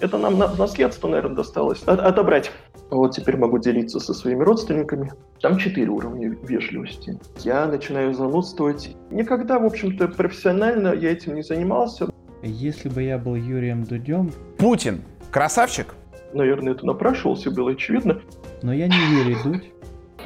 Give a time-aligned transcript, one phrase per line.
[0.00, 1.82] Это нам на наследство, наверное, досталось.
[1.84, 2.50] От отобрать.
[2.90, 5.12] Вот теперь могу делиться со своими родственниками.
[5.40, 7.18] Там четыре уровня вежливости.
[7.40, 8.96] Я начинаю занудствовать.
[9.10, 12.08] Никогда, в общем-то, профессионально я этим не занимался.
[12.42, 14.30] Если бы я был Юрием Дудем...
[14.58, 15.94] Путин красавчик?
[16.32, 18.20] Наверное, это напрашивался, было очевидно.
[18.62, 19.72] Но я не Юрий Дудь.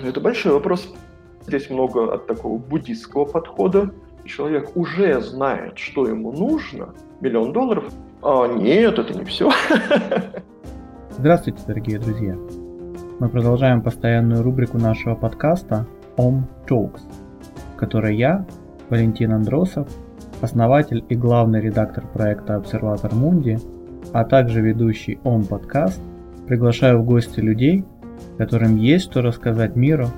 [0.02, 0.92] Это большой вопрос.
[1.46, 3.92] Здесь много от такого буддийского подхода.
[4.24, 6.94] Человек уже знает, что ему нужно.
[7.20, 7.84] Миллион долларов.
[8.20, 9.48] А нет, это не все.
[11.10, 12.34] Здравствуйте, дорогие друзья.
[13.20, 17.00] Мы продолжаем постоянную рубрику нашего подкаста Om Talks,
[17.74, 18.44] в которой я,
[18.90, 19.88] Валентин Андросов,
[20.40, 23.58] основатель и главный редактор проекта Обсерватор Мунди,
[24.12, 26.00] а также ведущий Om подкаст,
[26.48, 27.84] приглашаю в гости людей,
[28.36, 30.08] которым есть что рассказать миру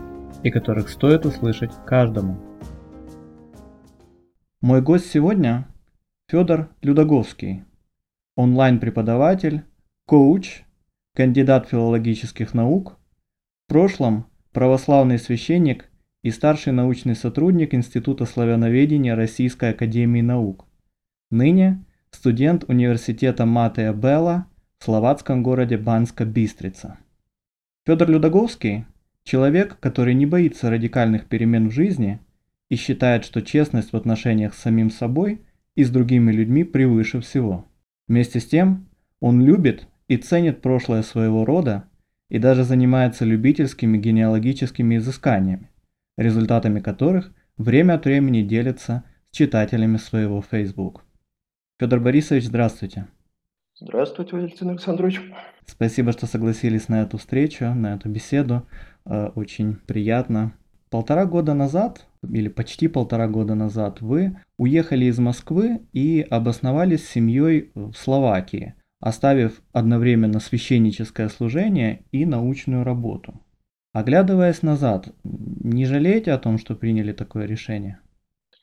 [0.43, 2.39] и которых стоит услышать каждому.
[4.63, 5.67] Мой гость сегодня
[6.29, 7.65] Федор Людоговский,
[8.41, 9.65] онлайн-преподаватель,
[10.07, 10.63] коуч,
[11.15, 12.99] кандидат филологических наук,
[13.67, 15.91] в прошлом православный священник
[16.23, 20.67] и старший научный сотрудник Института славяноведения Российской Академии Наук.
[21.31, 24.47] Ныне студент университета Матея Белла
[24.79, 26.97] в словацком городе Банска-Бистрица.
[27.87, 28.87] Федор Людоговский–
[29.25, 32.21] человек, который не боится радикальных перемен в жизни
[32.69, 35.43] и считает, что честность в отношениях с самим собой
[35.75, 37.70] и с другими людьми превыше всего.
[38.11, 38.89] Вместе с тем,
[39.21, 41.85] он любит и ценит прошлое своего рода
[42.29, 45.71] и даже занимается любительскими генеалогическими изысканиями,
[46.17, 51.05] результатами которых время от времени делится с читателями своего Facebook.
[51.79, 53.07] Федор Борисович, здравствуйте.
[53.79, 55.21] Здравствуйте, Валентин Александрович.
[55.67, 58.67] Спасибо, что согласились на эту встречу, на эту беседу.
[59.07, 60.53] Э, очень приятно.
[60.91, 67.11] Полтора года назад, или почти полтора года назад, вы уехали из Москвы и обосновались с
[67.11, 73.41] семьей в Словакии, оставив одновременно священническое служение и научную работу.
[73.93, 78.01] Оглядываясь назад, не жалеете о том, что приняли такое решение?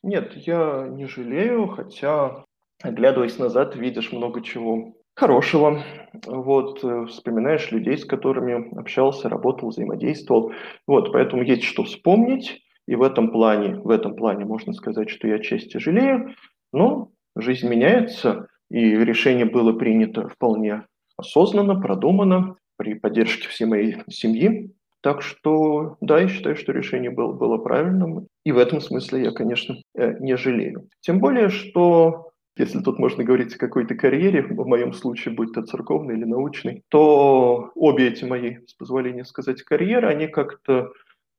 [0.03, 2.45] Нет, я не жалею, хотя,
[2.81, 5.83] оглядываясь назад, видишь много чего хорошего.
[6.25, 10.53] Вот, э, вспоминаешь людей, с которыми общался, работал, взаимодействовал.
[10.85, 12.61] Вот, поэтому есть что вспомнить.
[12.87, 16.33] И в этом плане, в этом плане можно сказать, что я чести жалею.
[16.73, 20.85] Но жизнь меняется, и решение было принято вполне
[21.17, 24.71] осознанно, продуманно, при поддержке всей моей семьи.
[25.01, 28.27] Так что, да, я считаю, что решение было, было правильным.
[28.43, 30.89] И в этом смысле я, конечно, э, не жалею.
[31.01, 35.61] Тем более, что если тут можно говорить о какой-то карьере, в моем случае, будь то
[35.61, 40.91] церковный или научный, то обе эти мои, с позволения сказать, карьеры, они как-то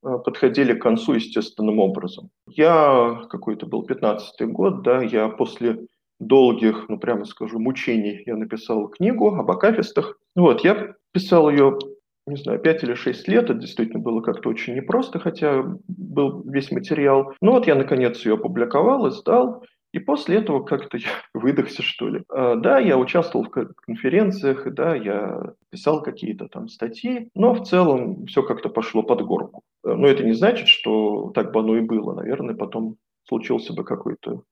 [0.02, 2.30] подходили к концу естественным образом.
[2.46, 5.86] Я, какой-то был 15-й год, да, я после
[6.20, 10.18] долгих, ну прямо скажу, мучений, я написал книгу об акафистах.
[10.34, 11.78] Вот, я писал ее,
[12.26, 16.70] не знаю, 5 или 6 лет, это действительно было как-то очень непросто, хотя был весь
[16.70, 17.32] материал.
[17.40, 19.64] Ну вот я, наконец, ее опубликовал, издал,
[19.98, 22.22] и после этого как-то я выдохся, что ли.
[22.28, 28.26] А, да, я участвовал в конференциях, да, я писал какие-то там статьи, но в целом
[28.26, 29.62] все как-то пошло под горку.
[29.84, 32.14] Э, но это не значит, что так бы оно и было.
[32.14, 34.42] Наверное, потом случился бы какой-то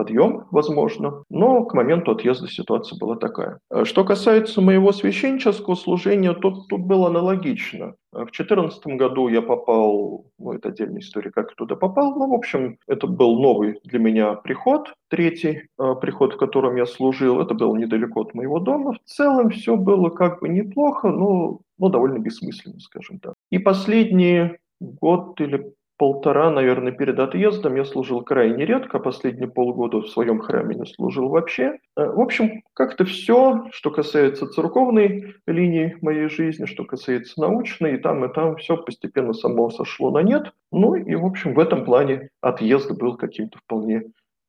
[0.00, 3.58] подъем, возможно, но к моменту отъезда ситуация была такая.
[3.70, 7.96] Э, что касается моего священнического служения, то тут было аналогично.
[8.14, 12.28] Э, в 2014 году я попал, ну это отдельная история, как я туда попал, но
[12.28, 17.38] в общем это был новый для меня приход, третий э, приход, в котором я служил,
[17.38, 18.94] это было недалеко от моего дома.
[18.94, 23.34] В целом все было как бы неплохо, но, но довольно бессмысленно, скажем так.
[23.50, 30.08] И последний год или полтора, наверное, перед отъездом я служил крайне редко, последние полгода в
[30.08, 31.76] своем храме не служил вообще.
[31.94, 37.98] Э, в общем, как-то все, что касается церковной линии моей жизни, что касается научной, и
[37.98, 40.50] там, и там все постепенно само сошло на нет.
[40.72, 44.04] Ну и, в общем, в этом плане отъезд был каким-то вполне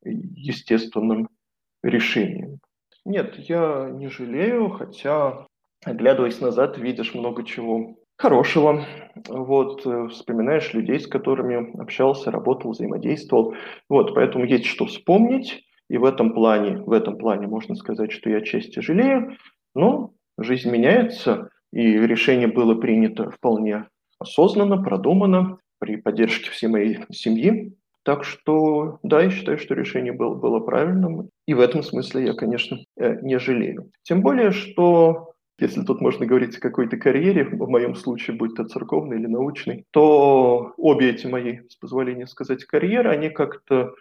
[0.05, 1.27] естественным
[1.83, 2.59] решением.
[3.03, 5.47] Нет, я не жалею, хотя,
[5.83, 8.85] оглядываясь назад, видишь много чего хорошего.
[9.27, 13.55] Вот, э, вспоминаешь людей, с которыми общался, работал, взаимодействовал.
[13.89, 15.63] Вот, поэтому есть что вспомнить.
[15.89, 19.35] И в этом плане, в этом плане можно сказать, что я чести жалею.
[19.75, 23.87] Но жизнь меняется, и решение было принято вполне
[24.19, 27.73] осознанно, продуманно, при поддержке всей моей семьи.
[28.03, 31.29] Так что, да, я считаю, что решение было, было правильным.
[31.47, 33.91] И в этом смысле я, конечно, э, не жалею.
[34.03, 35.30] Тем более, что
[35.61, 39.85] если тут можно говорить о какой-то карьере, в моем случае, будь то церковный или научный,
[39.91, 43.93] то обе эти мои, с позволения сказать, карьеры, они как-то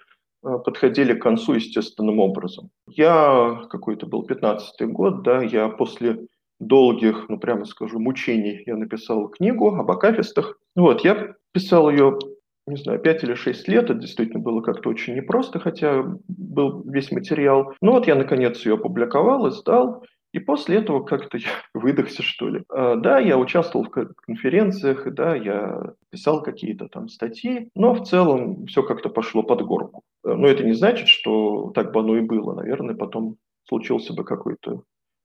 [0.42, 2.70] э, подходили к концу естественным образом.
[2.88, 6.26] Я, какой-то был 15-й год, да, я после
[6.60, 10.58] долгих, ну прямо скажу, мучений я написал книгу об акафистах.
[10.74, 12.18] Вот, я писал ее,
[12.66, 17.12] не знаю, 5 или 6 лет, это действительно было как-то очень непросто, хотя был весь
[17.12, 17.74] материал.
[17.82, 22.62] Ну вот я наконец ее опубликовал, издал, и после этого как-то я выдохся, что ли.
[22.68, 28.66] А, да, я участвовал в конференциях, да, я писал какие-то там статьи, но в целом
[28.66, 30.02] все как-то пошло под горку.
[30.24, 32.54] Но это не значит, что так бы оно и было.
[32.54, 33.36] Наверное, потом
[33.68, 34.82] случился бы какой-то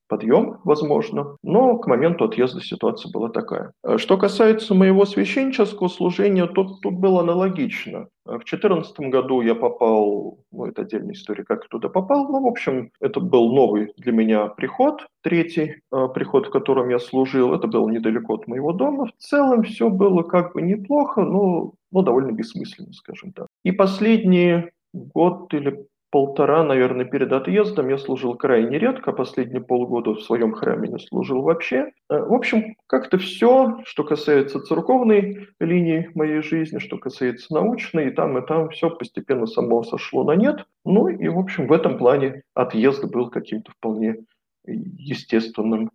[0.07, 3.71] подъем, возможно, но к моменту отъезда ситуация была такая.
[3.83, 8.07] А что касается моего священнического служения, то тут было аналогично.
[8.25, 12.47] В 2014 году я попал, ну это отдельная история, как я туда попал, но в
[12.47, 17.67] общем это был новый для меня приход, третий э, приход, в котором я служил, это
[17.67, 19.07] было недалеко от моего дома.
[19.07, 23.47] В целом все было как бы неплохо, но, но довольно бессмысленно, скажем так.
[23.63, 30.21] И последний год или полтора, наверное, перед отъездом я служил крайне редко, последние полгода в
[30.21, 31.91] своем храме не служил вообще.
[32.09, 38.11] Э, в общем, как-то все, что касается церковной линии моей жизни, что касается научной, и
[38.11, 40.65] там, и там все постепенно само сошло на нет.
[40.85, 44.17] Ну и, в общем, в этом плане отъезд был каким-то вполне
[44.65, 45.91] естественным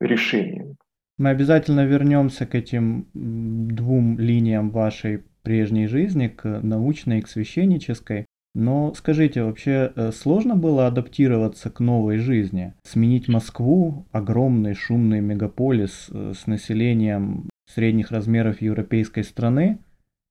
[0.00, 0.76] решением.
[1.18, 8.26] Мы обязательно вернемся к этим двум линиям вашей прежней жизни, к научной и к священнической.
[8.54, 12.74] Но скажите, вообще э, сложно было адаптироваться к новой жизни?
[12.82, 19.78] Сменить Москву, огромный шумный мегаполис э, с населением средних размеров европейской страны,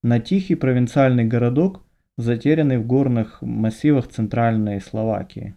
[0.04, 1.82] на тихий провинциальный городок,
[2.18, 5.56] затерянный в горных массивах центральной Словакии?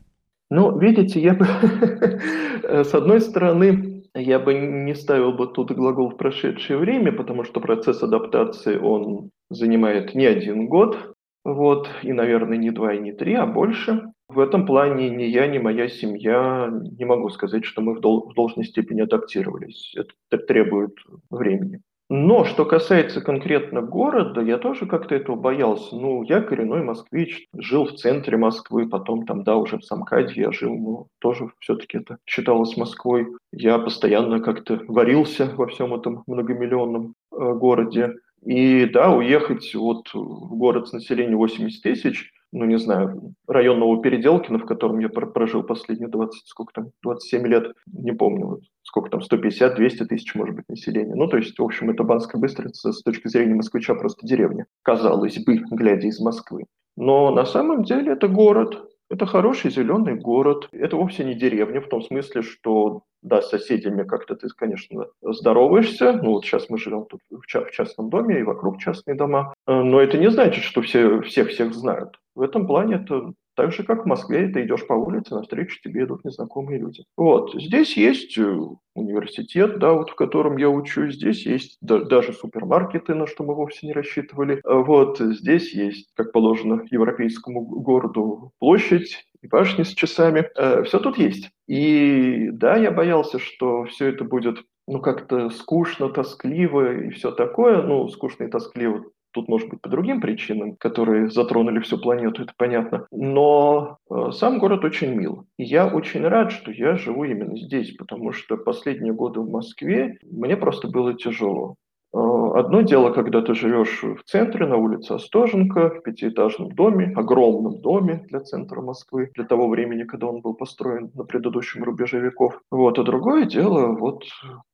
[0.50, 1.46] Ну, видите, я бы,
[2.62, 7.60] с одной стороны, я бы не ставил бы тут глагол в прошедшее время, потому что
[7.60, 11.11] процесс адаптации, он занимает не один год,
[11.44, 14.12] вот, и, наверное, не два и не три, а больше.
[14.28, 18.30] В этом плане ни я, ни моя семья не могу сказать, что мы в, дол-
[18.30, 19.94] в должной степени адаптировались.
[19.96, 20.94] Это требует
[21.30, 21.80] времени.
[22.14, 25.96] Но что касается конкретно города, я тоже как-то этого боялся.
[25.96, 30.52] Ну, я коренной москвич, жил в центре Москвы, потом там, да, уже в Самкаде я
[30.52, 33.28] жил, но тоже все-таки это считалось Москвой.
[33.50, 38.14] Я постоянно как-то варился во всем этом многомиллионном э, городе.
[38.44, 44.58] И да, уехать вот в город с населением 80 тысяч, ну не знаю, районного Переделкина,
[44.58, 49.20] в котором я прожил последние 20, сколько там, 27 лет, не помню, вот, сколько там,
[49.20, 51.14] 150-200 тысяч, может быть, населения.
[51.14, 55.38] Ну, то есть, в общем, это Банская Быстрица с точки зрения москвича просто деревня, казалось
[55.44, 56.64] бы, глядя из Москвы.
[56.96, 60.68] Но на самом деле это город, это хороший зеленый город.
[60.72, 66.14] Это вовсе не деревня в том смысле, что да, с соседями как-то ты, конечно, здороваешься.
[66.14, 69.54] Ну вот сейчас мы живем тут в частном доме и вокруг частные дома.
[69.66, 72.18] Э, но это не значит, что все всех всех знают.
[72.34, 73.32] В этом плане это
[73.62, 77.04] так же, как в Москве, ты идешь по улице, навстречу тебе идут незнакомые люди.
[77.16, 77.54] Вот.
[77.54, 78.58] Здесь есть э,
[78.96, 81.14] университет, да, вот в котором я учусь.
[81.14, 84.60] Здесь есть да, даже супермаркеты, на что мы вовсе не рассчитывали.
[84.64, 85.20] А вот.
[85.20, 90.50] Здесь есть, как положено европейскому городу, площадь и башни с часами.
[90.56, 91.48] Э, все тут есть.
[91.68, 97.80] И да, я боялся, что все это будет ну, как-то скучно, тоскливо и все такое.
[97.82, 102.52] Ну, скучно и тоскливо Тут, может быть, по другим причинам, которые затронули всю планету, это
[102.56, 103.06] понятно.
[103.10, 105.46] Но э, сам город очень мил.
[105.58, 110.18] И я очень рад, что я живу именно здесь, потому что последние годы в Москве
[110.22, 111.76] мне просто было тяжело.
[112.14, 112.18] Э,
[112.54, 118.24] одно дело, когда ты живешь в центре, на улице Остоженко, в пятиэтажном доме, огромном доме
[118.28, 122.60] для центра Москвы, для того времени, когда он был построен на предыдущем рубеже веков.
[122.70, 122.98] Вот.
[122.98, 124.24] А другое дело, вот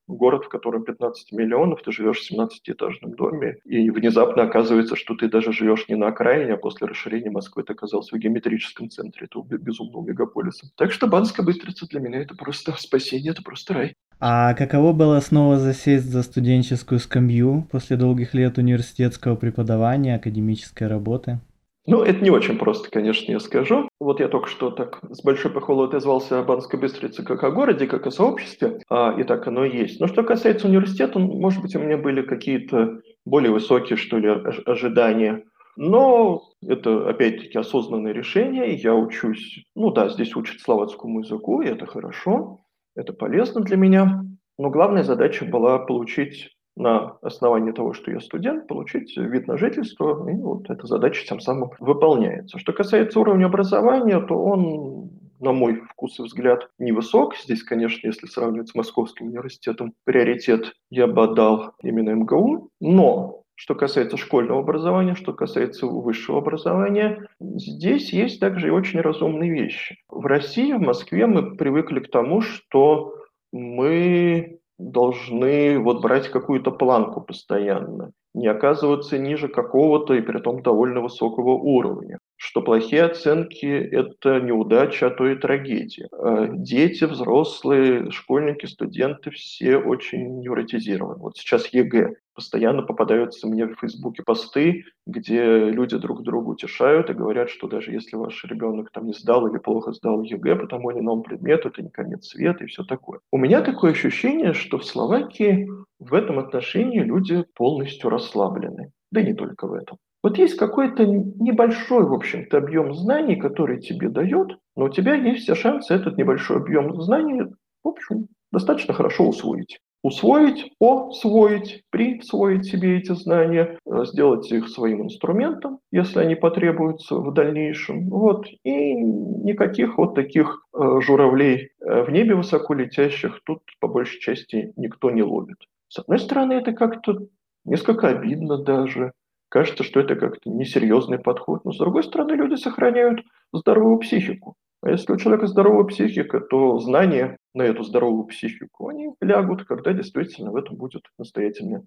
[0.08, 5.28] город, в котором 15 миллионов, ты живешь в 17-этажном доме, и внезапно оказывается, что ты
[5.28, 9.44] даже живешь не на окраине, а после расширения Москвы ты оказался в геометрическом центре этого
[9.44, 10.66] безумного мегаполиса.
[10.76, 13.94] Так что Банская Быстрица для меня это просто спасение, это просто рай.
[14.20, 21.38] А каково было снова засесть за студенческую скамью после долгих лет университетского преподавания, академической работы?
[21.86, 23.88] Ну, это не очень просто, конечно, я скажу.
[23.98, 27.86] Вот я только что так с большой похвалой отозвался о Банской Быстрице как о городе,
[27.86, 29.98] как о сообществе, а, и так оно и есть.
[29.98, 34.28] Но что касается университета, может быть, у меня были какие-то более высокие, что ли,
[34.66, 35.44] ожидания.
[35.76, 38.74] Но это, опять-таки, осознанное решение.
[38.74, 42.60] Я учусь, ну да, здесь учат словацкому языку, и это хорошо,
[42.98, 44.24] это полезно для меня.
[44.58, 50.28] Но главная задача была получить на основании того, что я студент, получить вид на жительство,
[50.28, 52.58] и вот эта задача тем самым выполняется.
[52.58, 57.36] Что касается уровня образования, то он на мой вкус и взгляд, невысок.
[57.36, 62.70] Здесь, конечно, если сравнивать с Московским университетом, приоритет я бы отдал именно МГУ.
[62.80, 67.26] Но что касается школьного образования, что касается высшего образования.
[67.40, 69.96] Здесь есть также и очень разумные вещи.
[70.08, 73.16] В России, в Москве мы привыкли к тому, что
[73.52, 81.00] мы должны вот брать какую-то планку постоянно, не оказываться ниже какого-то и при том довольно
[81.00, 86.08] высокого уровня что плохие оценки– это неудача, а то и трагедия.
[86.12, 91.18] Э, дети, взрослые, школьники, студенты– все очень невротизированы.
[91.18, 92.14] Вот сейчас ЕГЭ.
[92.34, 97.90] Постоянно попадаются мне в Фейсбуке посты, где люди друг друга утешают и говорят, что даже
[97.90, 101.70] если ваш ребенок там не сдал или плохо сдал ЕГЭ по тому или иному предмету,
[101.70, 103.18] это не конец света и все такое.
[103.32, 105.68] У меня такое ощущение, что в Словакии
[105.98, 108.92] в этом отношении люди полностью расслаблены.
[109.10, 109.98] Да и не только в этом.
[110.22, 115.44] Вот есть какой-то небольшой, в общем-то, объем знаний, который тебе дает, но у тебя есть
[115.44, 117.42] все шансы этот небольшой объем знаний,
[117.84, 119.78] в общем, достаточно хорошо усвоить.
[120.04, 127.34] Усвоить, освоить, присвоить себе эти знания, э, сделать их своим инструментом, если они потребуются в
[127.34, 128.08] дальнейшем.
[128.08, 128.46] Вот.
[128.62, 134.72] И никаких вот таких э, журавлей э, в небе высоко летящих тут по большей части
[134.76, 135.58] никто не ловит.
[135.88, 137.18] С одной стороны, это как-то
[137.64, 139.12] несколько обидно даже.
[139.48, 141.64] Кажется, что это как-то несерьезный подход.
[141.64, 143.20] Но с другой стороны, люди сохраняют
[143.52, 144.56] здоровую психику.
[144.82, 149.92] А если у человека здоровая психика, то знания на эту здоровую психику, они лягут, когда
[149.92, 151.82] действительно в этом будет настоятельная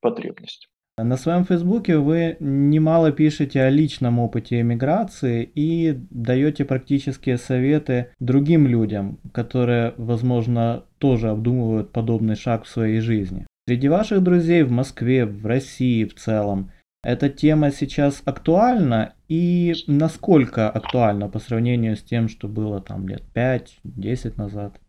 [0.00, 0.68] потребность.
[0.98, 8.66] На своем фейсбуке вы немало пишете о личном опыте эмиграции и даете практические советы другим
[8.66, 13.46] людям, которые, возможно, тоже обдумывают подобный шаг в своей жизни.
[13.68, 16.70] Среди ваших друзей в Москве, в России в целом,
[17.06, 23.22] эта тема сейчас актуальна и насколько актуальна по сравнению с тем, что было там лет
[23.32, 24.80] 5-10 назад?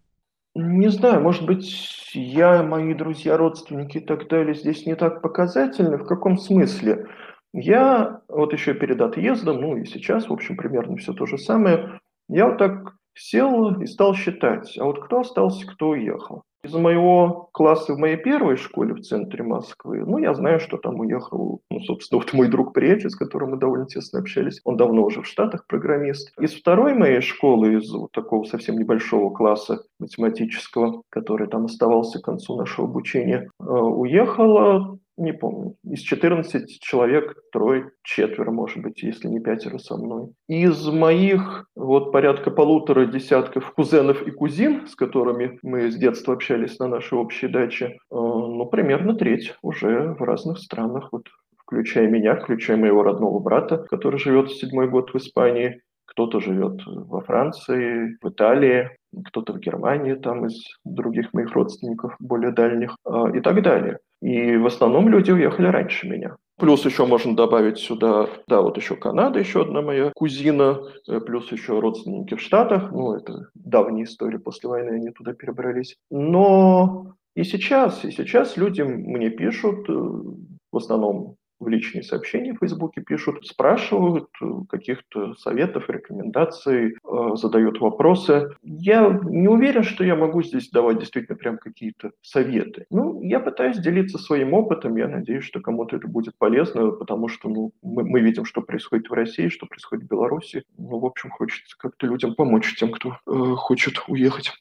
[0.56, 5.98] Не знаю, может быть, я, мои друзья, родственники и так далее здесь не так показательны.
[5.98, 7.06] В каком смысле?
[7.54, 12.00] Я вот еще перед отъездом, ну и сейчас, в общем, примерно все то же самое,
[12.30, 16.44] я вот так сел и стал считать, а вот кто остался, кто уехал.
[16.64, 21.00] Из моего класса в моей первой школе в центре Москвы, ну, я знаю, что там
[21.00, 25.22] уехал, ну, собственно, вот мой друг-приятель, с которым мы довольно тесно общались, он давно уже
[25.22, 26.34] в Штатах программист.
[26.40, 32.26] Из второй моей школы, из вот такого совсем небольшого класса математического, который там оставался к
[32.26, 39.28] концу нашего обучения, э, уехала не помню, из 14 человек трое, четверо, может быть, если
[39.28, 40.32] не пятеро со мной.
[40.48, 46.78] Из моих вот порядка полутора десятков кузенов и кузин, с которыми мы с детства общались
[46.80, 51.24] на нашей общей даче, э, ну, примерно треть уже в разных странах, вот
[51.58, 57.22] включая меня, включая моего родного брата, который живет седьмой год в Испании, кто-то живет во
[57.22, 58.90] Франции, в Италии,
[59.26, 60.56] кто-то в Германии, там из
[60.86, 64.00] других моих родственников более дальних э, и так далее.
[64.22, 66.38] И в основном люди уехали раньше меня.
[66.58, 71.52] Плюс еще можно добавить сюда, да, вот еще Канада, еще одна моя кузина, э, плюс
[71.52, 72.92] еще родственники в Штатах.
[72.92, 75.96] Ну, это давняя история, после войны они туда перебрались.
[76.10, 82.60] Но и сейчас, и сейчас люди мне пишут, э, в основном в личные сообщения в
[82.60, 88.50] Фейсбуке пишут, спрашивают э, каких-то советов, рекомендаций, э, задают вопросы.
[88.62, 92.86] Я не уверен, что я могу здесь давать действительно прям какие-то советы.
[92.90, 97.50] Ну, я пытаюсь делиться своим опытом, я надеюсь, что кому-то это будет полезно, потому что
[97.50, 100.64] ну, мы, мы видим, что происходит в России, что происходит в Беларуси.
[100.78, 104.52] Ну, в общем, хочется как-то людям помочь, тем, кто э, хочет уехать.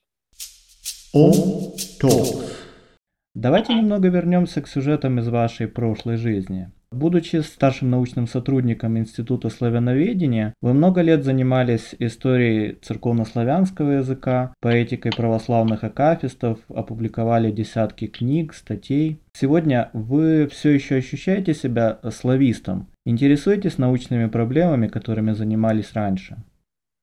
[3.34, 6.70] Давайте немного вернемся к сюжетам из вашей прошлой жизни.
[6.96, 15.84] Будучи старшим научным сотрудником Института славяноведения, вы много лет занимались историей церковнославянского языка, поэтикой православных
[15.84, 19.20] акафистов, опубликовали десятки книг, статей.
[19.34, 26.38] Сегодня вы все еще ощущаете себя славистом, интересуетесь научными проблемами, которыми занимались раньше?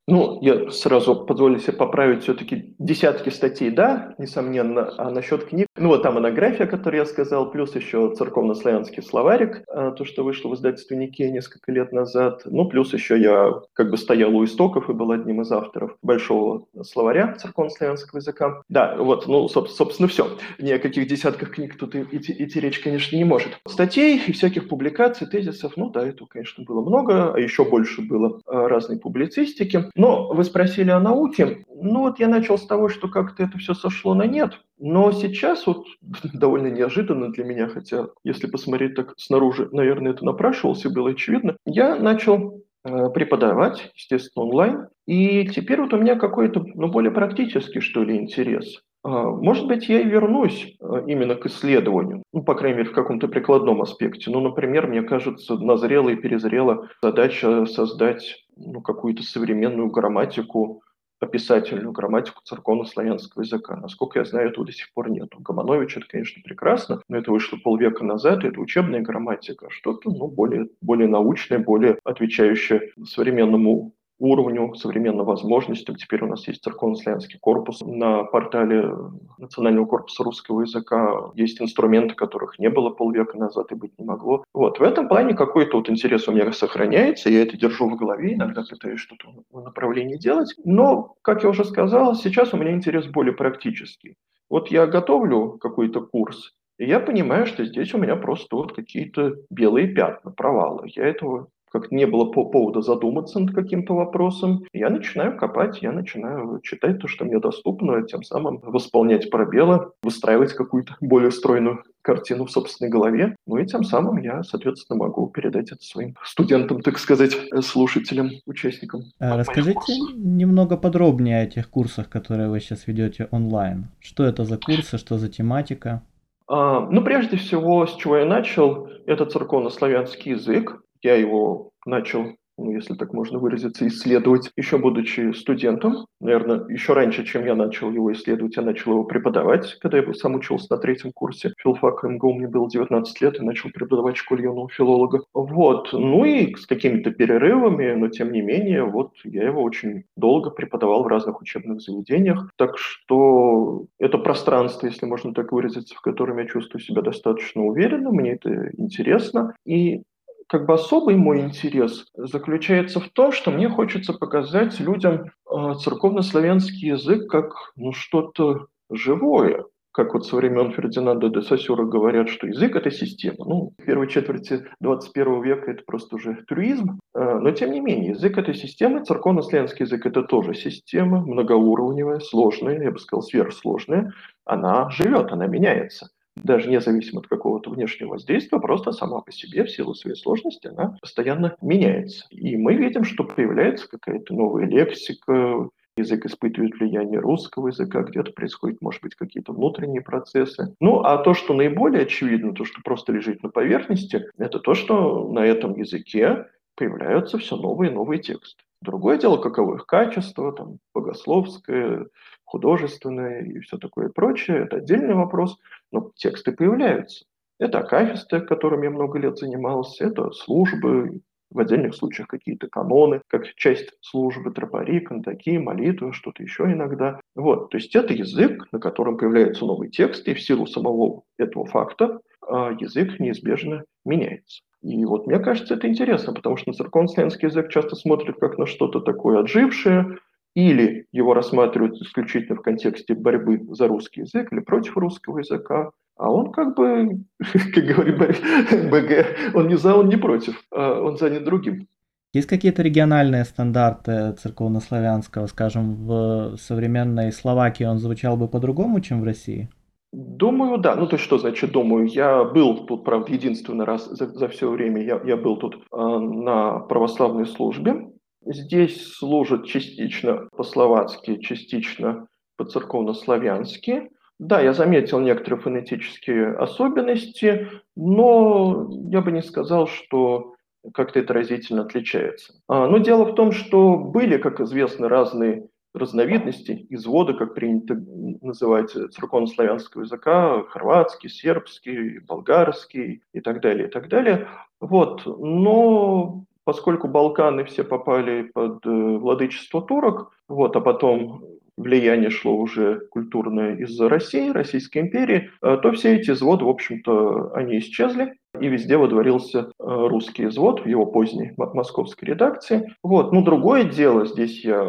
[0.07, 5.87] Ну, я сразу позволю себе поправить все-таки десятки статей, да, несомненно, а насчет книг, ну
[5.87, 10.55] вот там монография, которую я сказал, плюс еще церковно-славянский словарик, а, то, что вышло в
[10.55, 14.93] издательстве Нике несколько лет назад, ну, плюс еще я как бы стоял у истоков и
[14.93, 18.61] был одним из авторов большого словаря церковно-славянского языка.
[18.67, 20.37] Да, вот, ну, собственно, все.
[20.59, 23.57] Ни о каких десятках книг тут идти речь, конечно, не может.
[23.65, 28.41] Статей и всяких публикаций, тезисов, ну да, этого, конечно, было много, а еще больше было
[28.45, 29.85] а, разной публицистики.
[29.95, 31.65] Но вы спросили о науке.
[31.75, 34.59] Ну вот я начал с того, что как-то это все сошло на нет.
[34.79, 35.85] Но сейчас вот
[36.33, 41.95] довольно неожиданно для меня, хотя если посмотреть так снаружи, наверное, это напрашивался, было очевидно, я
[41.95, 44.87] начал преподавать, естественно, онлайн.
[45.05, 48.81] И теперь вот у меня какой-то, ну, более практический, что ли, интерес.
[49.03, 52.93] А, может быть, я и вернусь а, именно к исследованию, ну, по крайней мере, в
[52.93, 54.31] каком-то прикладном аспекте.
[54.31, 60.82] Ну, например, мне кажется, назрела и перезрела задача создать ну, какую-то современную грамматику,
[61.23, 63.75] описательную грамматику церковно-славянского языка.
[63.77, 65.29] Насколько я знаю, этого до сих пор нет.
[65.39, 70.69] Гомонович это, конечно, прекрасно, но это вышло полвека назад, это учебная грамматика, что-то ну, более,
[70.81, 75.95] более научное, более отвечающее современному уровню, современным возможностям.
[75.95, 77.81] Теперь у нас есть церковно-славянский корпус.
[77.81, 78.89] На портале
[79.37, 84.43] Национального корпуса русского языка есть инструменты, которых не было полвека назад и быть не могло.
[84.53, 84.79] Вот.
[84.79, 88.63] В этом плане какой-то вот интерес у меня сохраняется, я это держу в голове, иногда
[88.67, 90.53] пытаюсь что-то в направлении делать.
[90.63, 94.15] Но, как я уже сказал, сейчас у меня интерес более практический.
[94.49, 99.33] Вот я готовлю какой-то курс, и я понимаю, что здесь у меня просто вот какие-то
[99.49, 100.89] белые пятна, провалы.
[100.95, 105.91] Я этого как не было по повода задуматься над каким-то вопросом, я начинаю копать, я
[105.91, 112.45] начинаю читать то, что мне доступно, тем самым восполнять пробелы, выстраивать какую-то более стройную картину
[112.45, 113.35] в собственной голове.
[113.47, 119.05] Ну и тем самым я, соответственно, могу передать это своим студентам, так сказать, слушателям, участникам.
[119.19, 123.87] А расскажите немного подробнее о этих курсах, которые вы сейчас ведете онлайн.
[123.99, 126.03] Что это за курсы, что за тематика?
[126.47, 130.83] А, ну, прежде всего, с чего я начал, это церковно-славянский язык.
[131.03, 136.05] Я его начал ну, если так можно выразиться, исследовать, еще будучи студентом.
[136.19, 140.35] Наверное, еще раньше, чем я начал его исследовать, я начал его преподавать, когда я сам
[140.35, 144.43] учился на третьем курсе филфака МГУ, мне было 19 лет, и начал преподавать в школе
[144.43, 145.23] юного филолога.
[145.33, 145.89] Вот.
[145.93, 151.03] Ну и с какими-то перерывами, но тем не менее, вот я его очень долго преподавал
[151.03, 152.51] в разных учебных заведениях.
[152.57, 158.11] Так что это пространство, если можно так выразиться, в котором я чувствую себя достаточно уверенно,
[158.11, 159.55] мне это интересно.
[159.65, 160.03] И
[160.47, 166.89] как бы особый мой интерес заключается в том, что мне хочется показать людям э, церковно-славянский
[166.89, 172.75] язык как ну, что-то живое, как вот со времен Фердинанда де Сосюра говорят, что язык–
[172.77, 173.45] это система.
[173.45, 176.99] Ну, в первой четверти 21 века это просто уже трюизм.
[177.15, 182.81] Э, но, тем не менее, язык– это система, церковно-славянский язык– это тоже система, многоуровневая, сложная,
[182.81, 184.11] я бы сказал, сверхсложная.
[184.45, 189.71] Она живет, она меняется даже независимо от какого-то внешнего воздействия, просто сама по себе, в
[189.71, 192.25] силу своей сложности, она постоянно меняется.
[192.29, 198.81] И мы видим, что появляется какая-то новая лексика, язык испытывает влияние русского языка, где-то происходят,
[198.81, 200.75] может быть, какие-то внутренние процессы.
[200.79, 205.27] Ну, а то, что наиболее очевидно, то, что просто лежит на поверхности, это то, что
[205.29, 208.63] на этом языке появляются все новые и новые тексты.
[208.83, 212.07] Другое дело, каково их качество, там, богословское,
[212.43, 215.57] художественное и все такое прочее, это отдельный вопрос,
[215.93, 217.23] но тексты появляются.
[217.59, 223.45] Это акафисты, которыми я много лет занимался, это службы, в отдельных случаях какие-то каноны, как
[223.55, 227.21] часть службы, тропари, кантаки, молитвы, что-то еще иногда.
[227.35, 231.65] Вот, то есть это язык, на котором появляются новые тексты, и в силу самого этого
[231.65, 234.61] факта а, язык неизбежно меняется.
[234.83, 238.67] И вот мне кажется, это интересно, потому что на церковно-славянский язык часто смотрят как на
[238.67, 240.17] что-то такое отжившее,
[240.55, 246.31] или его рассматривают исключительно в контексте борьбы за русский язык или против русского языка, а
[246.31, 247.23] он как бы,
[247.73, 251.87] как говорит БГ, он не за, он не против, а он занят другим.
[252.33, 259.23] Есть какие-то региональные стандарты церковнославянского, скажем, в современной Словакии он звучал бы по-другому, чем в
[259.23, 259.69] России?
[260.11, 260.95] Думаю, да.
[260.95, 262.07] Ну, то есть, что значит думаю?
[262.07, 265.97] Я был тут, правда, единственный раз за, за все время, я, я был тут э,
[265.97, 268.07] на православной службе,
[268.45, 274.09] Здесь служат частично по-словацки, частично по-церковно-славянски.
[274.39, 280.52] Да, я заметил некоторые фонетические особенности, но я бы не сказал, что
[280.93, 282.53] как-то это разительно отличается.
[282.67, 287.95] А, но дело в том, что были, как известно, разные разновидности, изводы, как принято
[288.41, 294.47] называть церковно-славянского языка, хорватский, сербский, болгарский и так далее, и так далее.
[294.79, 295.25] Вот.
[295.25, 301.43] Но поскольку Балканы все попали под э, владычество турок, вот, а потом
[301.77, 307.53] влияние шло уже культурное из-за России, Российской империи, э, то все эти изводы, в общем-то,
[307.53, 312.95] они исчезли, и везде водворился э, русский извод в его поздней московской редакции.
[313.03, 313.31] Вот.
[313.33, 314.85] Ну, другое дело, здесь я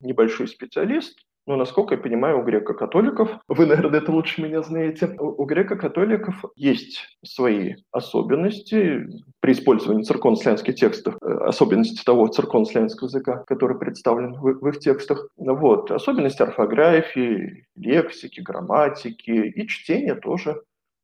[0.00, 5.42] небольшой специалист, но, насколько я понимаю, у греко-католиков, вы, наверное, это лучше меня знаете, у,
[5.42, 9.06] у греко-католиков есть свои особенности
[9.40, 15.28] при использовании церковно-славянских текстов, э, особенности того церковно-славянского языка, который представлен в, в их текстах.
[15.36, 15.90] Вот.
[15.90, 20.62] Особенности орфографии, лексики, грамматики и чтения тоже.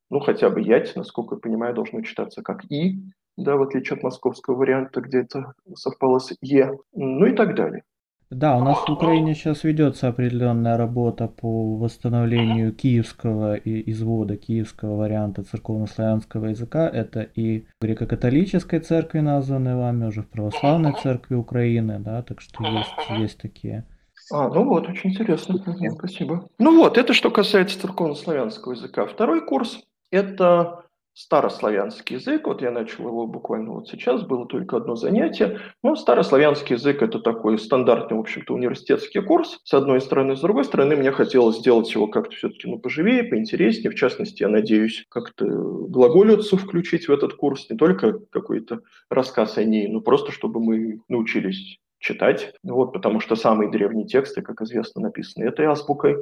[0.09, 2.99] Ну, хотя бы ять, насколько я понимаю, должно читаться как «и»,
[3.37, 7.85] да, в отличие от московского варианта, где это совпало с «е», ну и так далее.
[8.31, 14.95] Да, у нас в Украине сейчас ведется определенная работа по восстановлению киевского и извода киевского
[14.95, 16.89] варианта церковнославянского языка.
[16.89, 22.63] Это и в греко-католической церкви, названной вами, уже в православной церкви Украины, да, так что
[22.63, 23.85] есть, есть такие.
[24.33, 25.59] А, ну вот, очень интересно.
[25.99, 26.49] Спасибо.
[26.61, 29.07] Ну вот, это что касается церковнославянского языка.
[29.07, 29.81] Второй курс–
[30.13, 35.97] это старославянский язык, вот я начал его буквально вот сейчас, было только одно занятие, но
[35.97, 40.97] старославянский язык это такой стандартный, в общем-то, университетский курс, с одной стороны, с другой стороны,
[40.97, 46.57] мне хотелось сделать его как-то все-таки ну, поживее, поинтереснее, в частности, я надеюсь как-то глаголицу
[46.57, 51.79] включить в этот курс, не только какой-то рассказ о ней, но просто чтобы мы научились
[52.01, 56.17] читать, вот, потому что самые древние тексты, как известно, написаны этой азбукой,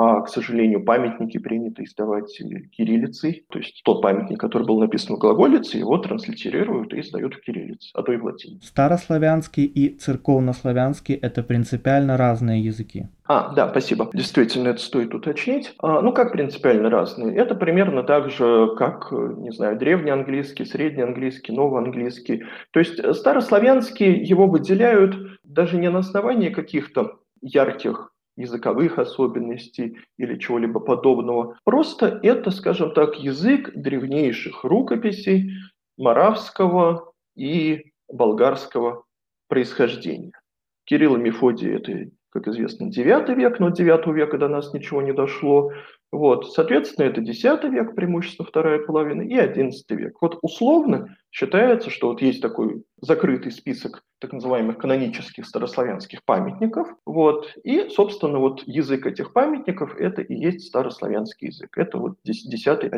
[0.00, 2.32] а, к сожалению, памятники принято издавать
[2.70, 3.44] кириллицей.
[3.50, 7.90] То есть тот памятник, который был написан в глаголице, его транслитерируют и издают в кириллице,
[7.94, 8.60] а то и в латине.
[8.62, 13.08] Старославянский и церковнославянский– это принципиально разные языки.
[13.26, 14.08] А, да, спасибо.
[14.14, 15.74] Действительно, это стоит уточнить.
[15.80, 17.34] А, ну, как принципиально разные?
[17.34, 22.44] Это примерно так же, как, не знаю, древний английский, средний английский, новый английский.
[22.70, 30.80] То есть старославянский его выделяют даже не на основании каких-то ярких языковых особенностей или чего-либо
[30.80, 31.58] подобного.
[31.64, 35.50] Просто это, скажем так, язык древнейших рукописей
[35.96, 39.04] маравского и болгарского
[39.48, 40.32] происхождения.
[40.84, 45.12] Кирилл и Мефодий– это, как известно, 9 век, но 9 века до нас ничего не
[45.12, 45.72] дошло.
[46.10, 50.16] Вот, соответственно, это X век, преимущественно вторая половина, и XI век.
[50.20, 56.88] Вот условно считается, что вот есть такой закрытый список так называемых канонических старославянских памятников.
[57.06, 61.76] Вот, и, собственно, вот язык этих памятников– это и есть старославянский язык.
[61.76, 62.90] Это вот X-XI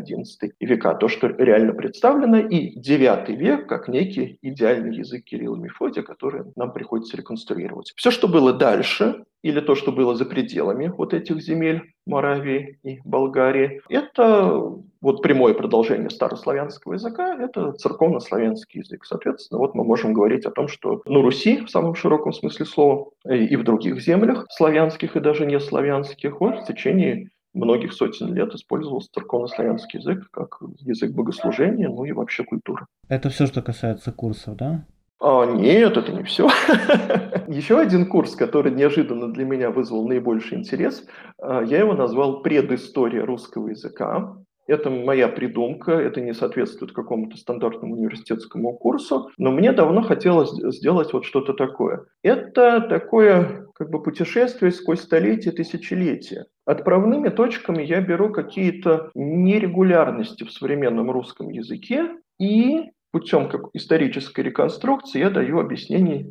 [0.60, 6.02] века, то, что реально представлено, и IX век как некий идеальный язык Кирилла и Мефодия,
[6.02, 7.92] который нам приходится реконструировать.
[7.96, 13.00] Все, что было дальше, или то, что было за пределами вот этих земель Моравии и
[13.04, 14.62] Болгарии, это
[15.00, 19.04] вот прямое продолжение старославянского языка– это церковнославянский язык.
[19.04, 23.10] Соответственно, вот мы можем говорить о том, что на Руси, в самом широком смысле слова,
[23.24, 28.54] и в других землях славянских и даже не славянских, вот в течение многих сотен лет
[28.54, 32.86] использовался церковнославянский язык как язык богослужения, ну и вообще культуры.
[33.08, 34.84] Это все, что касается курсов, да?
[35.20, 36.48] А, нет, это не все.
[37.46, 41.06] Еще один курс, который неожиданно для меня вызвал наибольший интерес,
[41.38, 44.36] а, я его назвал «Предыстория русского языка».
[44.66, 51.12] Это моя придумка, это не соответствует какому-то стандартному университетскому курсу, но мне давно хотелось сделать
[51.12, 52.06] вот что-то такое.
[52.22, 56.46] Это такое как бы путешествие сквозь столетия, тысячелетия.
[56.66, 65.20] Отправными точками я беру какие-то нерегулярности в современном русском языке и путем как исторической реконструкции
[65.20, 66.30] я даю объяснение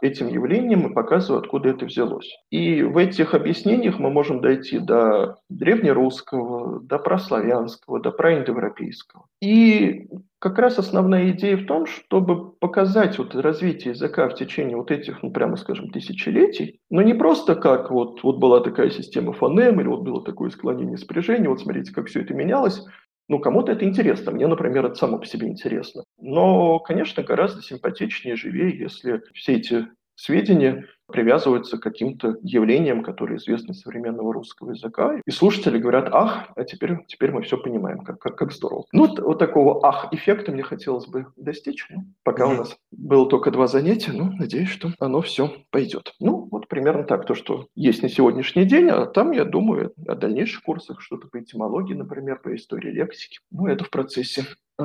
[0.00, 2.30] этим явлением и показываю, откуда это взялось.
[2.50, 9.26] И в этих объяснениях мы можем дойти до древнерусского, до прославянского, до проиндоевропейского.
[9.42, 14.90] И как раз основная идея в том, чтобы показать вот развитие языка в течение вот
[14.90, 19.80] этих, ну прямо скажем, тысячелетий, но не просто как вот, вот была такая система фонем,
[19.80, 22.84] или вот было такое склонение спряжения, вот смотрите, как все это менялось,
[23.28, 26.04] ну, кому-то это интересно, мне, например, это само по себе интересно.
[26.18, 33.72] Но, конечно, гораздо симпатичнее, живее, если все эти сведения привязываются к каким-то явлениям, которые известны
[33.72, 35.20] из современного русского языка.
[35.24, 38.84] И слушатели говорят, ах, а теперь, теперь мы все понимаем, как, как, как здорово.
[38.92, 41.86] Ну, вот, вот такого ах-эффекта мне хотелось бы достичь.
[41.90, 42.54] Ну, пока mm-hmm.
[42.54, 46.14] у нас было только два занятия, ну, надеюсь, что оно все пойдет.
[46.20, 50.14] Ну, вот примерно так, то, что есть на сегодняшний день, а там, я думаю, о
[50.14, 53.38] дальнейших курсах, что-то по этимологии, например, по истории лексики.
[53.50, 54.44] Ну, это в процессе
[54.78, 54.84] э,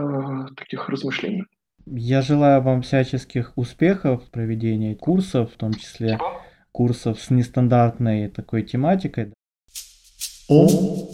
[0.56, 1.46] таких размышлений.
[1.86, 6.18] Я желаю вам всяческих успехов в проведении курсов, в том числе
[6.72, 9.34] курсов с нестандартной такой тематикой.
[10.48, 11.10] О,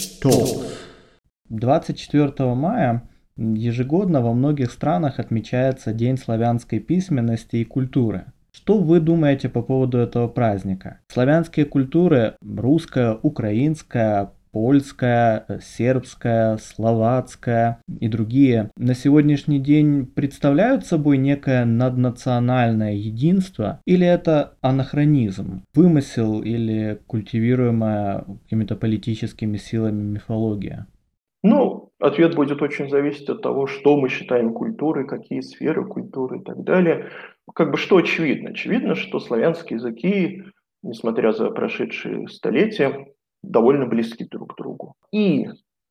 [1.49, 8.25] 24 мая ежегодно во многих странах отмечается День славянской письменности и культуры.
[8.51, 10.99] Что вы думаете по поводу этого праздника?
[11.08, 21.17] Славянские культуры, русская, украинская, польская, э, сербская, словацкая и другие на сегодняшний день представляют собой
[21.17, 30.88] некое наднациональное единство или это анахронизм, вымысел или культивируемая какими-то политическими силами мифология?
[31.41, 36.43] Ну, ответ будет очень зависеть от того, что мы считаем культурой, какие сферы культуры и
[36.43, 37.06] так далее.
[37.56, 38.50] Как бы что очевидно?
[38.50, 40.43] Очевидно, что славянские языки,
[40.84, 43.08] несмотря за прошедшие столетия,
[43.43, 44.95] довольно близки друг к другу.
[45.12, 45.47] И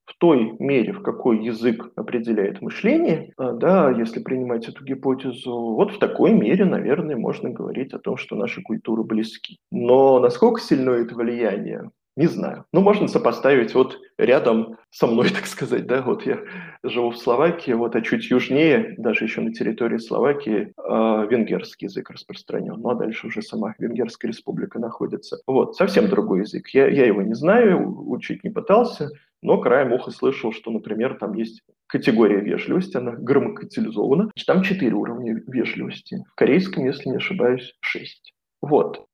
[0.09, 5.91] в той мере, в какой язык определяет мышление, а, да, если принимать эту гипотезу, вот
[5.91, 9.57] в такой мере, наверное, можно говорить о том, что наши культуры близки.
[9.71, 12.65] Но насколько сильно это влияние, не знаю.
[12.73, 16.39] Ну, можно сопоставить вот рядом со мной, так сказать, да, вот я
[16.83, 22.09] живу в Словакии, вот, а чуть южнее, даже еще на территории Словакии, э, венгерский язык
[22.09, 22.75] распространен.
[22.75, 25.39] Ну, а дальше уже сама Венгерская республика находится.
[25.47, 26.67] Вот, совсем другой язык.
[26.73, 31.33] Я, я его не знаю, учить не пытался, но краем уха слышал, что, например, там
[31.35, 34.29] есть категория вежливости, она грамматизована.
[34.45, 36.25] Там четыре уровня вежливости.
[36.29, 38.33] В корейском, если не ошибаюсь, шесть.
[38.61, 39.05] Вот.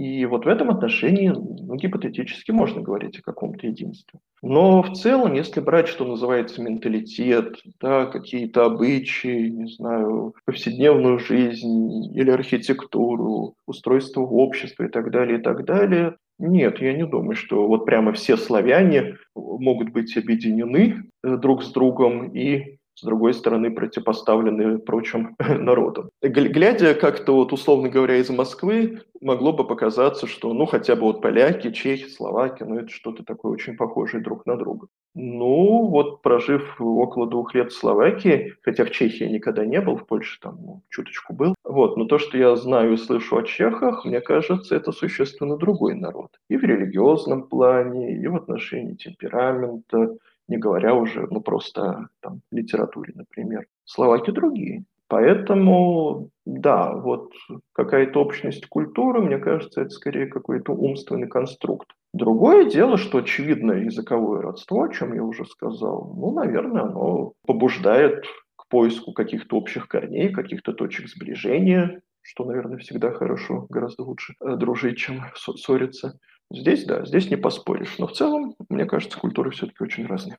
[0.00, 4.18] И вот в этом отношении, ну, гипотетически можно говорить о каком-то единстве.
[4.40, 12.16] Но в целом, если брать, что называется, менталитет, да, какие-то обычаи, не знаю, повседневную жизнь
[12.18, 17.68] или архитектуру, устройство общества и так далее, и так далее, нет, я не думаю, что
[17.68, 23.70] вот прямо все славяне могут быть объединены э, друг с другом и с другой стороны,
[23.70, 26.10] противопоставлены прочим народам.
[26.22, 31.22] Глядя как-то вот, условно говоря, из Москвы, могло бы показаться, что, ну, хотя бы вот
[31.22, 34.88] поляки, чехи, словаки, ну, это что-то такое очень похожее друг на друга.
[35.14, 39.96] Ну, вот прожив около двух лет в Словакии, хотя в Чехии я никогда не был,
[39.96, 43.42] в Польше там ну, чуточку был, вот, но то, что я знаю и слышу о
[43.42, 46.30] чехах, мне кажется, это существенно другой народ.
[46.48, 50.16] И в религиозном плане, и в отношении темперамента,
[50.50, 53.66] не говоря уже, ну, просто там, литературе, например.
[53.84, 54.84] Словаки другие.
[55.06, 57.32] Поэтому, да, вот
[57.72, 61.88] какая-то общность культуры, мне кажется, это скорее какой-то умственный конструкт.
[62.12, 68.24] Другое дело, что очевидно языковое родство, о чем я уже сказал, ну, наверное, оно побуждает
[68.56, 74.56] к поиску каких-то общих корней, каких-то точек сближения, что, наверное, всегда хорошо, гораздо лучше э,
[74.56, 76.18] дружить, чем ссориться.
[76.52, 77.96] Здесь, да, здесь не поспоришь.
[77.98, 80.36] Но в целом, мне кажется, культуры все-таки очень разные.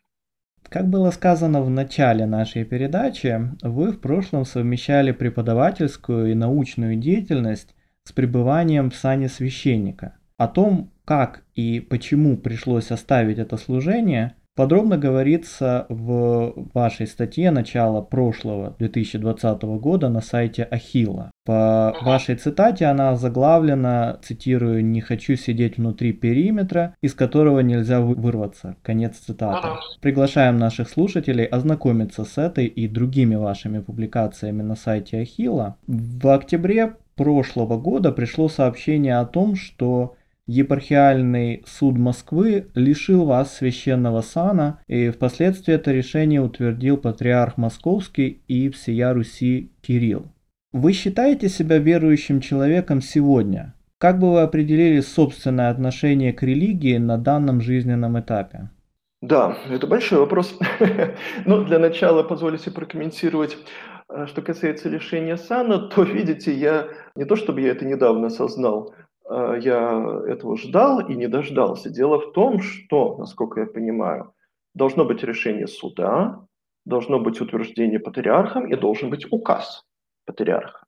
[0.63, 7.75] Как было сказано в начале нашей передачи, вы в прошлом совмещали преподавательскую и научную деятельность
[8.03, 10.17] с пребыванием в сане священника.
[10.37, 18.01] О том, как и почему пришлось оставить это служение, Подробно говорится в вашей статье начала
[18.01, 21.31] прошлого 2020 года на сайте Ахилла.
[21.45, 28.75] По вашей цитате она заглавлена, цитирую, «Не хочу сидеть внутри периметра, из которого нельзя вырваться».
[28.83, 29.69] Конец цитаты.
[30.01, 35.77] Приглашаем наших слушателей ознакомиться с этой и другими вашими публикациями на сайте Ахилла.
[35.87, 40.15] В октябре прошлого года пришло сообщение о том, что
[40.51, 48.69] Епархиальный суд Москвы лишил вас священного сана, и впоследствии это решение утвердил патриарх Московский и
[48.69, 50.25] всея Руси Кирилл.
[50.73, 53.75] Вы считаете себя верующим человеком сегодня?
[53.97, 58.69] Как бы вы определили собственное отношение к религии на данном жизненном этапе?
[59.21, 60.59] Да, это большой вопрос.
[61.45, 63.57] Но для начала позвольте прокомментировать
[64.09, 68.93] э, что касается лишения сана, то, видите, я не то чтобы я это недавно осознал,
[69.61, 71.89] я этого ждал и не дождался.
[71.89, 74.33] Дело в том, что, насколько я понимаю,
[74.73, 76.45] должно быть решение суда,
[76.85, 79.83] должно быть утверждение патриархом и должен быть указ
[80.25, 80.85] патриарха.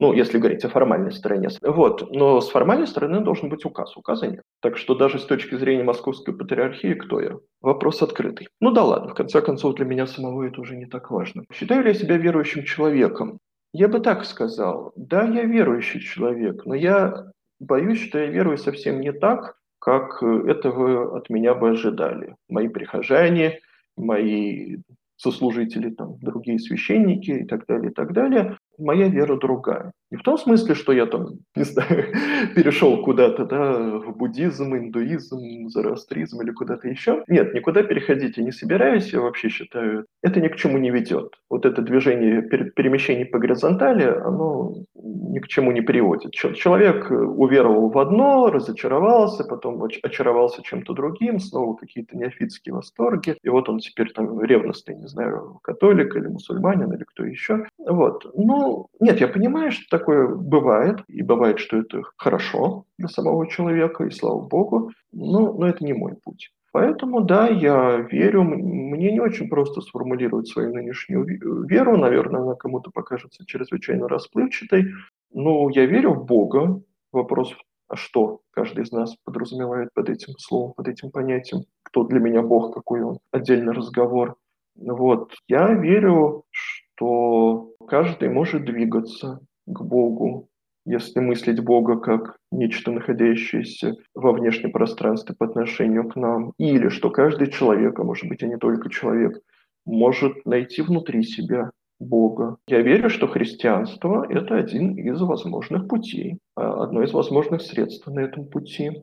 [0.00, 1.48] Ну, если говорить о формальной стороне.
[1.60, 2.10] Вот.
[2.12, 3.96] Но с формальной стороны должен быть указ.
[3.96, 4.42] Указа нет.
[4.60, 7.36] Так что даже с точки зрения московской патриархии, кто я?
[7.60, 8.46] Вопрос открытый.
[8.60, 11.42] Ну да ладно, в конце концов, для меня самого это уже не так важно.
[11.52, 13.38] Считаю ли я себя верующим человеком?
[13.72, 14.92] Я бы так сказал.
[14.94, 20.44] Да, я верующий человек, но я Боюсь, что я верую совсем не так, как э,
[20.48, 22.36] этого от меня бы ожидали.
[22.48, 23.60] Мои прихожане,
[23.96, 24.78] мои
[25.16, 29.92] сослужители, там, другие священники и так далее, и так далее моя вера другая.
[30.10, 32.12] Не в том смысле, что я там, не знаю,
[32.54, 37.24] перешел куда-то, да, в буддизм, индуизм, зороастризм или куда-то еще.
[37.28, 41.34] Нет, никуда переходить я не собираюсь, я вообще считаю, это ни к чему не ведет.
[41.50, 46.32] Вот это движение перемещений по горизонтали, оно ни к чему не приводит.
[46.32, 53.68] Человек уверовал в одно, разочаровался, потом очаровался чем-то другим, снова какие-то неофитские восторги, и вот
[53.68, 57.66] он теперь там ревностный, не знаю, католик или мусульманин или кто еще.
[57.78, 58.26] Вот.
[58.34, 64.04] Ну, нет, я понимаю, что такое бывает, и бывает, что это хорошо для самого человека,
[64.04, 66.50] и слава богу, но, но это не мой путь.
[66.72, 71.24] Поэтому, да, я верю, мне не очень просто сформулировать свою нынешнюю
[71.66, 74.92] веру, наверное, она кому-то покажется чрезвычайно расплывчатой,
[75.32, 76.80] но я верю в Бога.
[77.10, 77.54] Вопрос,
[77.88, 82.42] а что каждый из нас подразумевает под этим словом, под этим понятием, кто для меня
[82.42, 84.36] Бог, какой он, отдельный разговор.
[84.76, 89.40] Вот, я верю, что каждый может двигаться
[89.72, 90.48] к Богу
[90.88, 97.10] если мыслить Бога как нечто, находящееся во внешнем пространстве по отношению к нам, или что
[97.10, 99.38] каждый человек, а может быть и не только человек,
[99.84, 102.56] может найти внутри себя Бога.
[102.66, 108.20] Я верю, что христианство– это один из возможных путей, а, одно из возможных средств на
[108.20, 109.02] этом пути.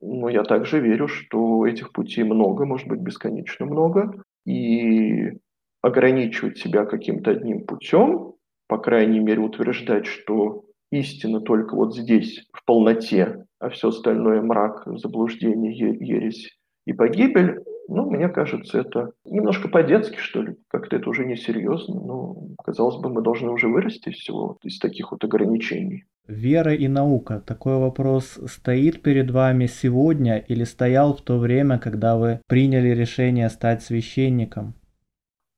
[0.00, 5.32] Но я также верю, что этих путей много, может быть, бесконечно много, и
[5.82, 8.34] ограничивать себя каким-то одним путем,
[8.68, 14.84] по крайней мере, утверждать, что истина только вот здесь, в полноте, а все остальное мрак,
[14.86, 20.56] заблуждение, ересь и погибель, ну, мне кажется, это немножко по-детски, что ли.
[20.68, 21.94] Как-то это уже несерьезно.
[21.94, 26.04] Но, казалось бы, мы должны уже вырасти из всего, вот, из таких вот ограничений.
[26.26, 27.40] Вера и наука.
[27.40, 33.48] Такой вопрос стоит перед вами сегодня или стоял в то время, когда вы приняли решение
[33.48, 34.74] стать священником?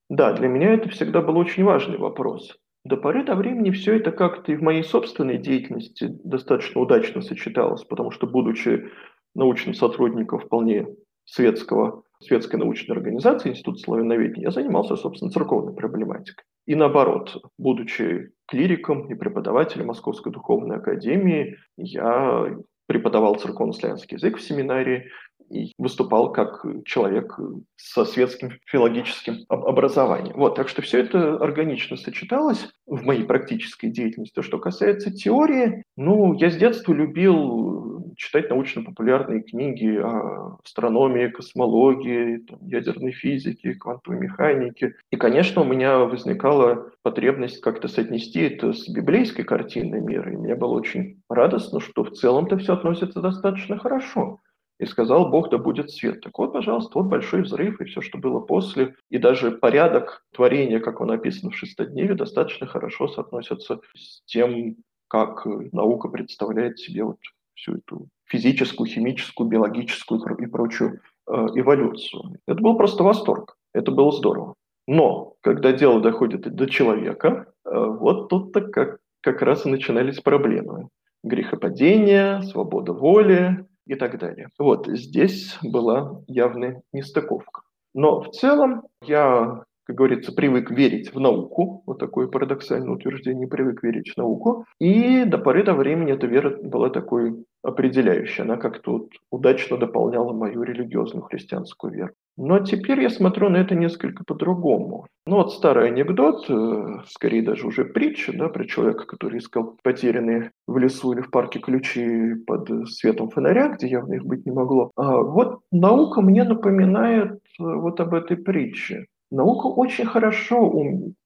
[0.09, 2.57] Да, для меня это всегда был очень важный вопрос.
[2.85, 7.85] До поры до времени все это как-то и в моей собственной деятельности достаточно удачно сочеталось,
[7.85, 8.89] потому что, будучи
[9.35, 10.87] научным сотрудником вполне
[11.25, 16.45] светского, светской научной организации Институт славяноведения, я занимался, собственно, церковной проблематикой.
[16.67, 25.11] И наоборот, будучи клириком и преподавателем Московской духовной академии, я преподавал церковно-славянский язык в семинарии,
[25.51, 27.39] и выступал как человек
[27.77, 30.37] со светским филологическим образованием.
[30.37, 34.43] Вот, так что все это органично сочеталось в моей практической деятельности.
[34.43, 42.59] Что касается теории, ну, я с детства любил читать научно-популярные книги о астрономии, космологии, там,
[42.67, 44.95] ядерной физике, квантовой механике.
[45.11, 50.33] И, конечно, у меня возникала потребность как-то соотнести это с библейской картиной мира.
[50.33, 54.39] И мне было очень радостно, что в целом-то все относится достаточно хорошо
[54.81, 56.23] и сказал Бог, да будет свет.
[56.23, 60.81] Так вот, пожалуйста, вот большой взрыв и все, что было после, и даже порядок творения,
[60.81, 67.19] как он написан в шестодневе, достаточно хорошо соотносятся с тем, как наука представляет себе вот
[67.55, 72.39] всю эту физическую, химическую, биологическую и прочую э, эволюцию.
[72.47, 74.55] Это был просто восторг, это было здорово.
[74.87, 80.89] Но когда дело доходит до человека, э, вот тут-то как, как раз и начинались проблемы.
[81.23, 84.49] Грехопадение, свобода воли, и так далее.
[84.59, 87.63] Вот здесь была явная нестыковка.
[87.95, 93.83] Но в целом я, как говорится, привык верить в науку, вот такое парадоксальное утверждение, привык
[93.83, 98.93] верить в науку, и до поры до времени эта вера была такой определяющей, она как-то
[98.93, 102.13] вот удачно дополняла мою религиозную христианскую веру.
[102.37, 105.09] Но теперь я смотрю на это несколько по-другому.
[105.27, 110.53] Ну вот старый анекдот, э, скорее даже уже притча, да, про человека, который искал потерянные
[110.69, 114.93] в лесу или в парке ключи под светом фонаря, где явно их быть не могло.
[114.95, 119.07] А вот наука мне напоминает э, вот об этой притче.
[119.31, 120.73] Наука очень хорошо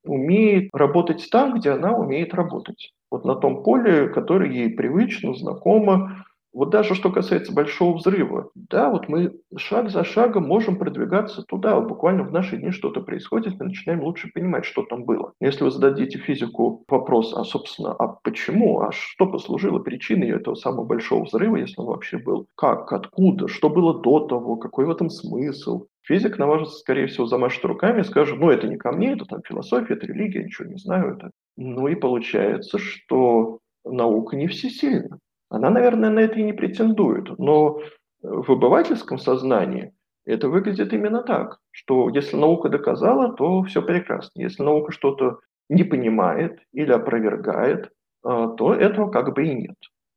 [0.04, 2.92] умеет работать там, где она умеет работать.
[3.10, 8.88] Вот на том поле, которое ей привычно, знакомо, вот даже что касается большого взрыва, да,
[8.88, 11.74] вот мы шаг за шагом можем продвигаться туда.
[11.74, 15.32] Вот буквально в наши дни что-то происходит, мы начинаем лучше понимать, что там было.
[15.40, 20.84] Если вы зададите физику вопрос, а, собственно, а почему, а что послужило причиной этого самого
[20.84, 25.10] большого взрыва, если он вообще был, как, откуда, что было до того, какой в этом
[25.10, 29.14] смысл, Физик на вас, скорее всего, замашет руками и скажет, ну, это не ко мне,
[29.14, 31.16] это там философия, это религия, ничего не знаю.
[31.16, 31.30] Это.
[31.56, 35.18] Ну и получается, что наука не всесильна.
[35.48, 37.80] Она, наверное, на это и не претендует, но
[38.22, 39.92] в обывательском сознании
[40.26, 44.42] это выглядит именно так, что если наука доказала, то все прекрасно.
[44.42, 45.38] Если наука что-то
[45.70, 47.90] не понимает или опровергает,
[48.22, 49.76] а, то этого как бы и нет.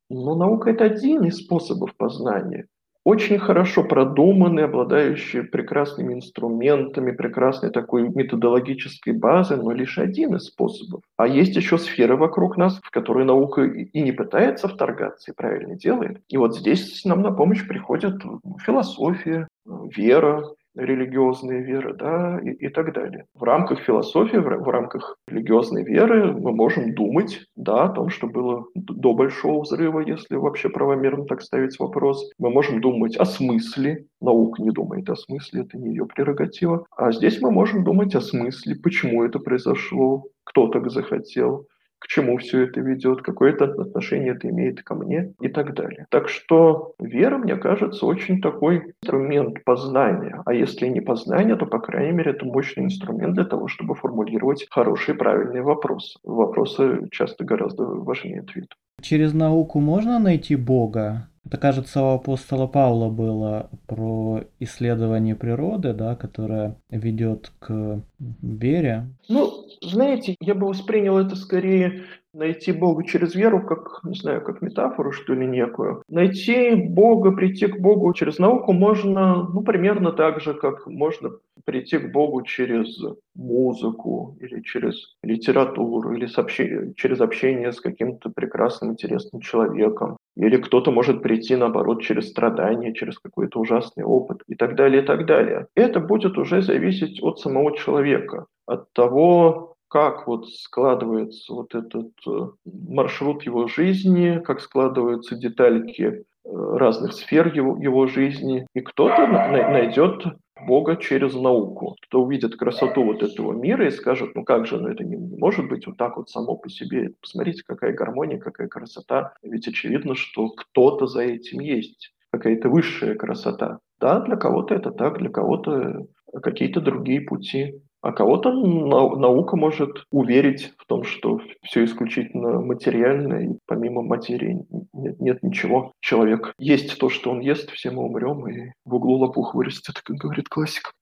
[0.09, 2.67] Но наука– это один из способов познания
[3.07, 11.03] очень хорошо продуманные, обладающие прекрасными инструментами, прекрасной такой методологической базой, но лишь один из способов.
[11.15, 15.75] А есть еще сферы вокруг нас, в которые наука и не пытается вторгаться, и правильно
[15.75, 16.21] делает.
[16.27, 18.21] И вот здесь нам на помощь приходят
[18.65, 20.43] философия, вера,
[20.77, 23.25] религиозные веры, да, и, и так далее.
[23.33, 28.65] В рамках философии, в, рамках религиозной веры мы можем думать, да, о том, что было
[28.75, 32.29] до Большого взрыва, если вообще правомерно так ставить вопрос.
[32.37, 36.85] Мы можем думать о смысле, наука не думает о смысле, это не ее прерогатива.
[36.95, 41.67] А здесь мы можем думать о смысле, почему это произошло, кто так захотел,
[41.99, 46.05] к чему все это ведет, какое это отношение это имеет ко мне и так далее.
[46.09, 50.41] Так что вера, мне кажется, очень такой инструмент познания.
[50.45, 54.67] А если не познание, то, по крайней мере, это мощный инструмент для того, чтобы формулировать
[54.69, 56.19] хорошие правильные вопросы.
[56.23, 58.75] Вопросы часто гораздо важнее ответа.
[59.01, 61.29] Через науку можно найти Бога?
[61.47, 69.07] Это, кажется, у апостола Павла было про исследование природы, да, которое ведет к вере.
[69.29, 72.05] Ну, знаете, я бы воспринял это скорее
[72.37, 76.03] найти Бога через веру, как, не знаю, как метафору, что ли, некую.
[76.07, 81.31] Найти Бога, прийти к Богу через науку можно, ну, примерно так же, как можно
[81.65, 83.01] прийти к Богу через
[83.35, 90.17] музыку или через литературу, или сообщение, через общение с каким-то прекрасным, интересным человеком.
[90.35, 95.05] Или кто-то может прийти, наоборот, через страдания, через какой-то ужасный опыт и так далее, и
[95.05, 95.67] так далее.
[95.75, 102.49] Это будет уже зависеть от самого человека, от того, как вот складывается вот этот э,
[102.65, 108.67] маршрут его жизни, как складываются детальки э, разных сфер его, его жизни.
[108.73, 110.25] И кто-то найдет
[110.65, 114.89] Бога через науку, кто увидит красоту вот этого мира и скажет, ну как же, ну
[114.89, 117.11] это не, не может быть вот так вот само по себе.
[117.21, 119.33] Посмотрите, какая гармония, какая красота.
[119.43, 123.79] Ведь очевидно, что кто-то за этим есть, какая-то высшая красота.
[123.99, 126.05] Да, для кого-то это так, для кого-то
[126.41, 127.81] какие-то другие пути.
[128.07, 135.19] А кого-то наука может уверить в том, что все исключительно материально, и помимо материи нет,
[135.19, 135.91] нет ничего.
[135.99, 140.15] Человек есть то, что он ест, все мы умрем, и в углу лопух вырастет, как
[140.15, 140.93] говорит классик.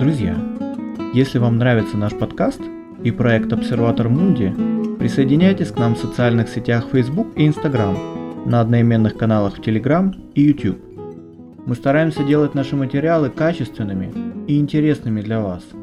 [0.00, 0.36] Друзья,
[1.14, 2.60] если вам нравится наш подкаст
[3.04, 4.52] и проект Обсерватор Мунди,
[4.98, 7.96] присоединяйтесь к нам в социальных сетях Facebook и Instagram,
[8.46, 10.80] на одноименных каналах в Telegram и YouTube.
[11.66, 14.12] Мы стараемся делать наши материалы качественными
[14.48, 15.62] и интересными для вас–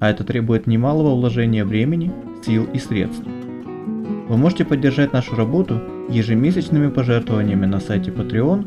[0.00, 2.10] а это требует немалого вложения времени,
[2.44, 3.22] сил и средств.
[4.28, 8.66] Вы можете поддержать нашу работу ежемесячными пожертвованиями на сайте Patreon,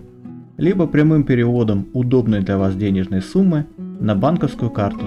[0.57, 5.05] либо прямым переводом удобной для вас денежной суммы на банковскую карту.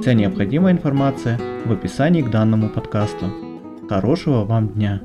[0.00, 3.26] Вся необходимая информация в описании к данному подкасту.
[3.88, 5.02] Хорошего вам дня!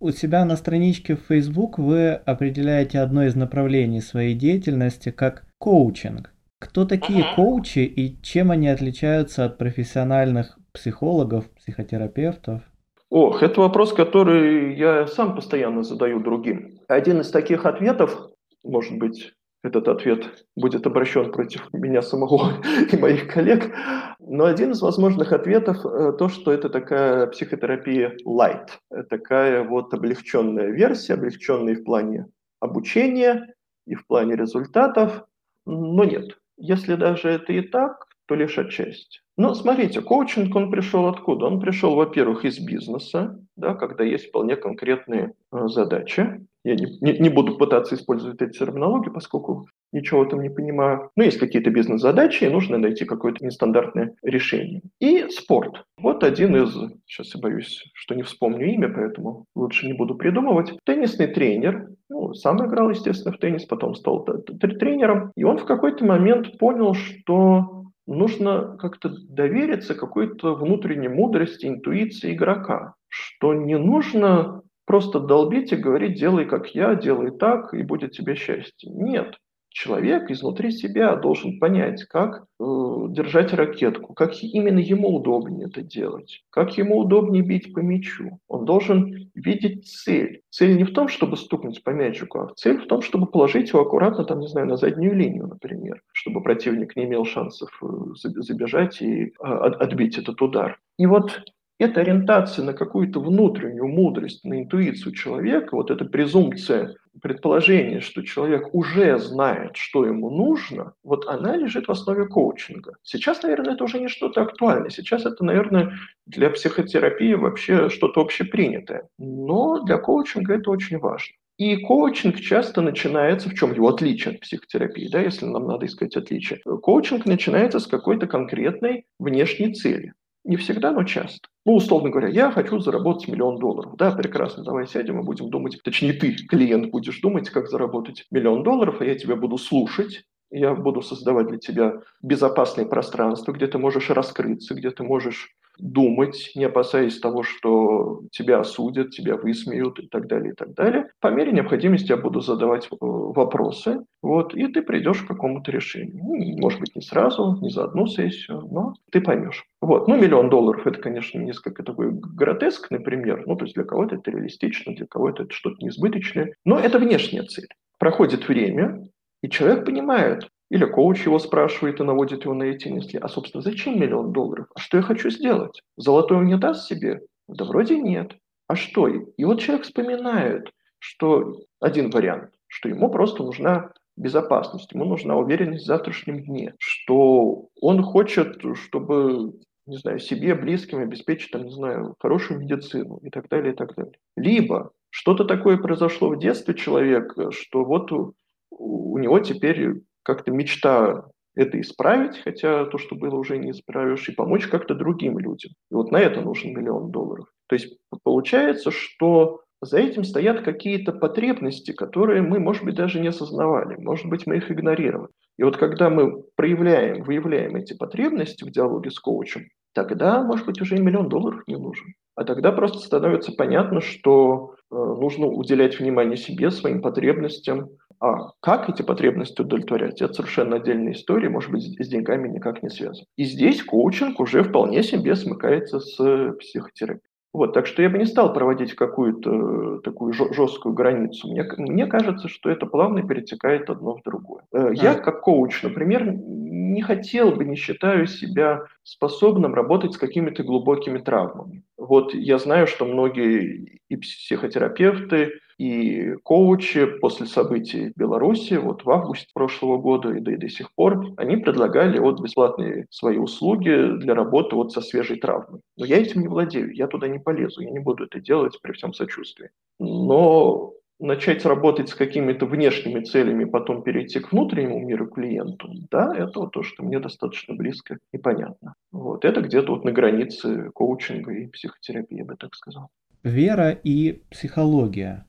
[0.00, 6.32] У себя на страничке в Facebook вы определяете одно из направлений своей деятельности как коучинг–
[6.60, 12.62] кто такие коучи и чем они отличаются от профессиональных психологов, психотерапевтов?
[13.08, 16.78] Ох, это вопрос, который я сам постоянно задаю другим.
[16.86, 18.30] Один из таких ответов,
[18.62, 19.32] может быть,
[19.62, 23.74] этот ответ будет обращен против меня самого и моих коллег,
[24.20, 28.68] но один из возможных ответов э, то, что это такая психотерапия light,
[29.08, 32.26] такая вот облегченная версия, облегченная в плане
[32.60, 33.54] обучения
[33.86, 35.24] и в плане результатов,
[35.66, 36.39] но нет.
[36.60, 39.20] Если даже это и так, то лишь отчасти.
[39.36, 41.46] Но смотрите, коучинг, он пришел откуда?
[41.46, 46.46] Он пришел, во-первых, из бизнеса, да, когда есть вполне конкретные э, задачи.
[46.62, 51.10] Я не, не, не буду пытаться использовать эти терминологии, поскольку ничего этом не понимаю.
[51.16, 54.82] Но есть какие-то бизнес-задачи, и нужно найти какое-то нестандартное решение.
[55.00, 55.84] И спорт.
[55.98, 56.74] Вот один из,
[57.06, 60.72] сейчас я боюсь, что не вспомню имя, поэтому лучше не буду придумывать.
[60.84, 65.32] Теннисный тренер, ну, сам играл, естественно, в теннис, потом стал тренером.
[65.36, 72.94] И он в какой-то момент понял, что нужно как-то довериться какой-то внутренней мудрости, интуиции игрока,
[73.08, 78.34] что не нужно просто долбить и говорить, делай как я, делай так, и будет тебе
[78.34, 78.90] счастье.
[78.90, 79.36] Нет.
[79.70, 82.64] Человек изнутри себя должен понять, как э,
[83.10, 88.40] держать ракетку, как именно ему удобнее это делать, как ему удобнее бить по мячу.
[88.48, 90.42] Он должен видеть цель.
[90.50, 93.82] Цель не в том, чтобы стукнуть по мячику, а цель в том, чтобы положить его
[93.82, 99.00] аккуратно, там, не знаю, на заднюю линию, например, чтобы противник не имел шансов э, забежать
[99.00, 100.80] и а, отбить этот удар.
[100.98, 101.42] И вот
[101.80, 108.74] эта ориентация на какую-то внутреннюю мудрость, на интуицию человека, вот эта презумпция, предположение, что человек
[108.74, 112.96] уже знает, что ему нужно, вот она лежит в основе коучинга.
[113.02, 114.90] Сейчас, наверное, это уже не что-то актуальное.
[114.90, 115.94] Сейчас это, наверное,
[116.26, 119.08] для психотерапии вообще что-то общепринятое.
[119.18, 121.34] Но для коучинга это очень важно.
[121.56, 126.16] И коучинг часто начинается, в чем его отличие от психотерапии, да, если нам надо искать
[126.16, 126.60] отличие.
[126.60, 130.12] Коучинг начинается с какой-то конкретной внешней цели.
[130.44, 131.48] Не всегда, но часто.
[131.66, 133.94] Ну, условно говоря, я хочу заработать миллион долларов.
[133.96, 138.62] Да, прекрасно, давай сядем и будем думать, точнее ты, клиент, будешь думать, как заработать миллион
[138.62, 143.76] долларов, а я тебя буду слушать, я буду создавать для тебя безопасное пространство, где ты
[143.78, 150.06] можешь раскрыться, где ты можешь думать, не опасаясь того, что тебя осудят, тебя высмеют и
[150.06, 151.08] так далее, и так далее.
[151.20, 156.22] По мере необходимости я буду задавать э, вопросы, вот, и ты придешь к какому-то решению.
[156.22, 159.64] Ну, может быть, не сразу, не за одну сессию, но ты поймешь.
[159.80, 160.08] Вот.
[160.08, 163.44] Ну, миллион долларов– это, конечно, несколько такой гротескный пример.
[163.46, 166.54] Ну, то есть для кого-то это реалистично, для кого-то это что-то несбыточное.
[166.64, 167.68] Но это внешняя цель.
[167.98, 169.08] Проходит время,
[169.42, 173.18] и человек понимает, или коуч его спрашивает и наводит его на эти мысли.
[173.18, 174.66] А, собственно, зачем миллион долларов?
[174.74, 175.82] А что я хочу сделать?
[175.96, 177.20] Золотой даст себе?
[177.48, 178.36] Да вроде нет.
[178.68, 179.08] А что?
[179.08, 185.84] И вот человек вспоминает, что один вариант, что ему просто нужна безопасность, ему нужна уверенность
[185.84, 189.54] в завтрашнем дне, что он хочет, чтобы
[189.86, 193.96] не знаю, себе, близким обеспечить, там, не знаю, хорошую медицину и так далее, и так
[193.96, 194.12] далее.
[194.36, 198.34] Либо что-то такое произошло в детстве человека, что вот у,
[198.70, 204.34] у него теперь как-то мечта это исправить, хотя то, что было, уже не исправишь, и
[204.34, 205.72] помочь как-то другим людям.
[205.90, 207.46] И вот на это нужен миллион долларов.
[207.68, 213.28] То есть получается, что за этим стоят какие-то потребности, которые мы, может быть, даже не
[213.28, 215.30] осознавали, может быть, мы их игнорировали.
[215.58, 220.80] И вот когда мы проявляем, выявляем эти потребности в диалоге с коучем, тогда, может быть,
[220.80, 222.14] уже и миллион долларов не нужен.
[222.34, 227.90] А тогда просто становится понятно, что э, нужно уделять внимание себе, своим потребностям.
[228.20, 232.90] А как эти потребности удовлетворять, это совершенно отдельная история, может быть, с деньгами никак не
[232.90, 233.24] связана.
[233.36, 237.30] И здесь коучинг уже вполне себе смыкается с психотерапией.
[237.52, 241.50] Вот, так что я бы не стал проводить какую-то э, такую жесткую границу.
[241.50, 244.62] Мне, мне кажется, что это плавно перетекает одно в другое.
[244.72, 250.62] Э, я, как коуч, например, не хотел бы, не считаю себя способным работать с какими-то
[250.62, 251.82] глубокими травмами.
[251.98, 259.10] Вот я знаю, что многие и психотерапевты, и коучи после событий в Беларуси, вот в
[259.10, 264.18] августе прошлого года и до, и до сих пор, они предлагали вот бесплатные свои услуги
[264.18, 265.80] для работы вот со свежей травмой.
[265.96, 268.92] Но я этим не владею, я туда не полезу, я не буду это делать при
[268.92, 269.70] всем сочувствии.
[269.98, 276.60] Но начать работать с какими-то внешними целями, потом перейти к внутреннему миру клиенту, да, это
[276.60, 278.94] вот то, что мне достаточно близко и понятно.
[279.12, 283.08] Вот это где-то вот на границе коучинга и психотерапии, я бы так сказал.
[283.42, 285.46] Вера и психология.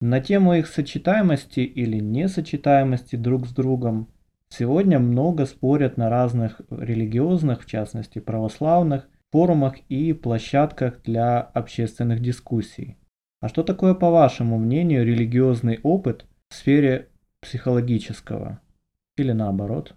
[0.00, 4.08] На тему их сочетаемости или несочетаемости друг с другом
[4.48, 12.98] сегодня много спорят на разных религиозных, в частности православных, форумах и площадках для общественных дискуссий.
[13.44, 17.10] А что такое, по вашему мнению, религиозный опыт в сфере
[17.42, 18.62] психологического?
[19.18, 19.94] Или наоборот?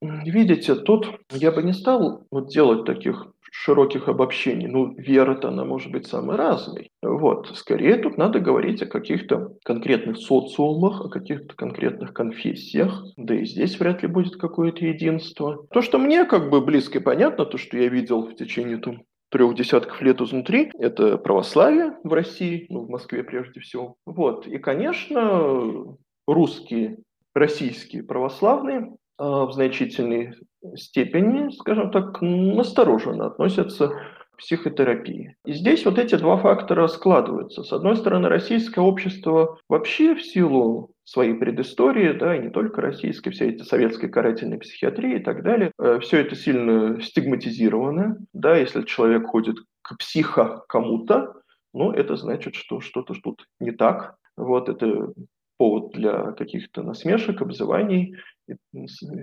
[0.00, 4.68] Видите, тут я бы не стал вот делать таких широких обобщений.
[4.68, 6.92] Ну, вера-то, она может быть самой разной.
[7.02, 7.50] Вот.
[7.56, 13.04] Скорее тут надо говорить о каких-то конкретных социумах, о каких-то конкретных конфессиях.
[13.16, 15.66] Да и здесь вряд ли будет какое-то единство.
[15.72, 19.02] То, что мне как бы близко и понятно, то, что я видел в течение там,
[19.30, 20.70] трех десятков лет изнутри.
[20.78, 23.96] Это православие в России, ну, в Москве прежде всего.
[24.06, 24.46] Вот.
[24.46, 25.96] И, конечно,
[26.26, 26.98] русские,
[27.34, 30.34] российские православные а, в значительной
[30.74, 35.36] степени, скажем так, настороженно относятся к психотерапии.
[35.44, 37.62] И здесь вот эти два фактора складываются.
[37.62, 43.30] С одной стороны, российское общество вообще в силу своей предыстории, да, и не только российской,
[43.30, 48.82] все эти советской карательной психиатрии и так далее, э, все это сильно стигматизировано, да, если
[48.82, 51.34] человек ходит к психо кому-то,
[51.72, 55.12] ну, это значит, что что-то тут не так, вот это
[55.58, 58.16] повод для каких-то насмешек, обзываний,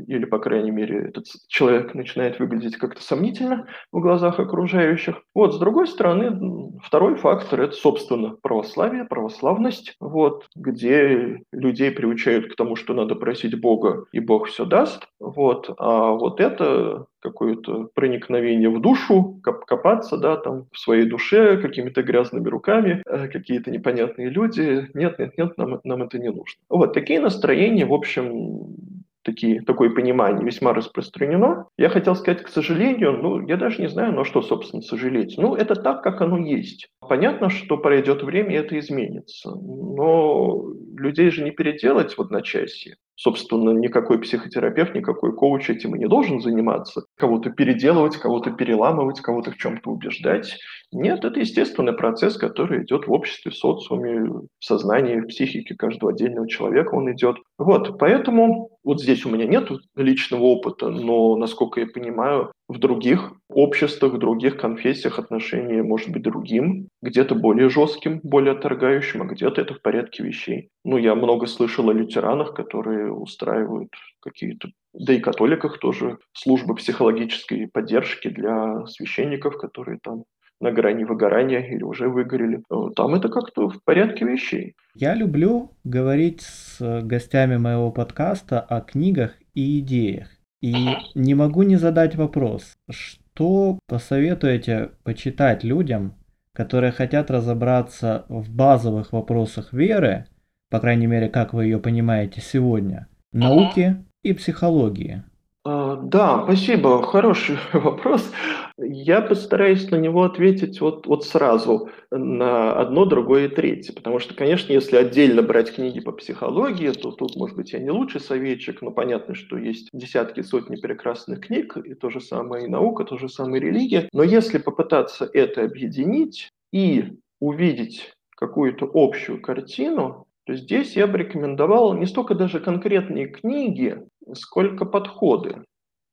[0.08, 5.22] или, по крайней мере, этот человек начинает выглядеть как-то сомнительно в глазах окружающих.
[5.34, 12.56] Вот, с другой стороны, второй фактор– это, собственно, православие, православность, вот, где людей приучают к
[12.56, 15.08] тому, что надо просить Бога, и Бог все даст.
[15.20, 21.58] Вот, а вот это какое-то проникновение в душу, коп копаться, да, там, в своей душе
[21.58, 24.90] какими-то грязными руками, э, какие-то непонятные люди.
[24.94, 26.60] Нет, нет, нет, нам, нам это не нужно.
[26.70, 28.76] Вот такие настроения, в общем,
[29.24, 31.68] такие, такое понимание весьма распространено.
[31.78, 35.36] Я хотел сказать, к сожалению, ну, я даже не знаю, на что, собственно, сожалеть.
[35.38, 36.90] Ну, это так, как оно есть.
[37.00, 39.52] Понятно, что пройдет время, и это изменится.
[39.52, 40.64] Но
[40.98, 42.98] людей же не переделать в одночасье.
[43.16, 47.04] Собственно, никакой психотерапевт, никакой коуч этим и не должен заниматься.
[47.16, 50.58] Кого-то переделывать, кого-то переламывать, кого-то в чем-то убеждать.
[50.94, 54.30] Нет, это естественный процесс, который идет в обществе, в социуме,
[54.60, 57.38] в сознании, в психике каждого отдельного человека он идет.
[57.58, 63.34] Вот, поэтому вот здесь у меня нет личного опыта, но, насколько я понимаю, в других
[63.50, 69.62] обществах, в других конфессиях отношение может быть другим, где-то более жестким, более отторгающим, а где-то
[69.62, 70.70] это в порядке вещей.
[70.84, 73.89] Ну, я много слышал о лютеранах, которые устраивают
[74.22, 80.24] какие-то, да и католиках тоже, службы психологической поддержки для священников, которые там
[80.64, 82.64] на грани выгорания или уже выгорели.
[82.95, 84.76] Там это как-то в порядке вещей.
[84.95, 90.30] Я люблю говорить с гостями моего подкаста о книгах и идеях.
[90.61, 90.74] И
[91.14, 96.14] не могу не задать вопрос, что посоветуете почитать людям,
[96.53, 100.28] которые хотят разобраться в базовых вопросах веры,
[100.70, 105.24] по крайней мере, как вы ее понимаете сегодня, науки и психологии?
[105.66, 107.01] А, да, спасибо.
[107.03, 108.32] Хороший вопрос.
[108.78, 113.93] Я постараюсь на него ответить вот, вот сразу на одно, другое и третье.
[113.93, 117.91] Потому что, конечно, если отдельно брать книги по психологии, то тут, может быть, я не
[117.91, 122.70] лучший советчик, но понятно, что есть десятки, сотни прекрасных книг, и то же самое и
[122.70, 124.09] наука, то же самое и религия.
[124.11, 131.93] Но если попытаться это объединить и увидеть какую-то общую картину, то здесь я бы рекомендовал
[131.93, 134.03] не столько даже конкретные книги,
[134.34, 135.66] сколько подходы.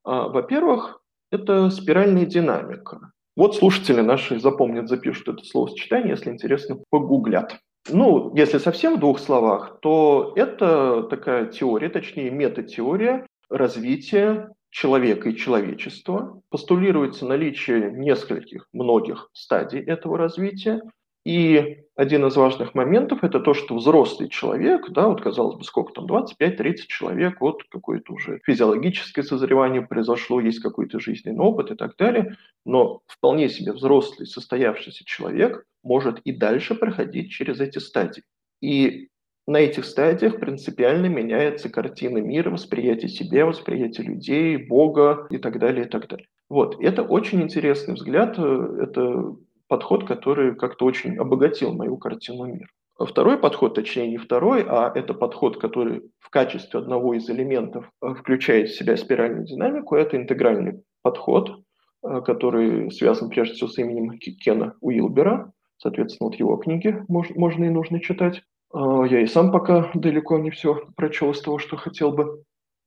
[0.05, 1.01] А, во-первых,
[1.31, 3.13] это спиральная динамика.
[3.37, 7.59] Вот слушатели наши запомнят, запишут это словосочетание, если интересно, погуглят.
[7.89, 15.37] Ну, если совсем в двух словах, то это такая теория, точнее метатеория развития человека и
[15.37, 16.41] человечества.
[16.51, 20.83] Постулируется наличие нескольких, многих стадий этого развития.
[21.31, 25.93] И один из важных моментов– это то, что взрослый человек, да, вот казалось бы, сколько
[25.93, 31.95] там, 25-30 человек, вот какое-то уже физиологическое созревание произошло, есть какой-то жизненный опыт и так
[31.97, 38.25] далее, но вполне себе взрослый, состоявшийся человек может и дальше проходить через эти стадии.
[38.61, 39.11] И
[39.47, 45.87] на этих стадиях принципиально меняется картина мира, восприятие себя, восприятие людей, Бога и так далее,
[45.87, 46.27] и так далее.
[46.49, 49.37] Вот, это очень интересный взгляд, э, это
[49.71, 52.69] подход, который как-то очень обогатил мою картину мира.
[52.99, 58.15] Второй подход, точнее не второй, а это подход, который в качестве одного из элементов э,
[58.15, 61.63] включает в себя спиральную динамику, это интегральный подход,
[62.03, 65.53] э, который связан прежде всего с именем Кена Уилбера.
[65.79, 68.43] Соответственно, вот его книги можно и нужно читать.
[68.73, 72.43] А, я и сам пока далеко не все прочел из того, что хотел бы.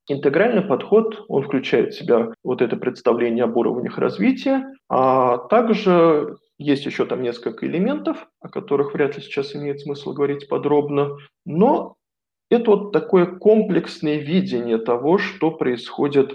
[0.09, 6.85] Интегральный подход, он включает в себя вот это представление об уровнях развития, а также есть
[6.85, 11.95] еще там несколько элементов, о которых вряд ли сейчас имеет смысл говорить подробно, но
[12.49, 16.33] это вот такое комплексное видение того, что происходит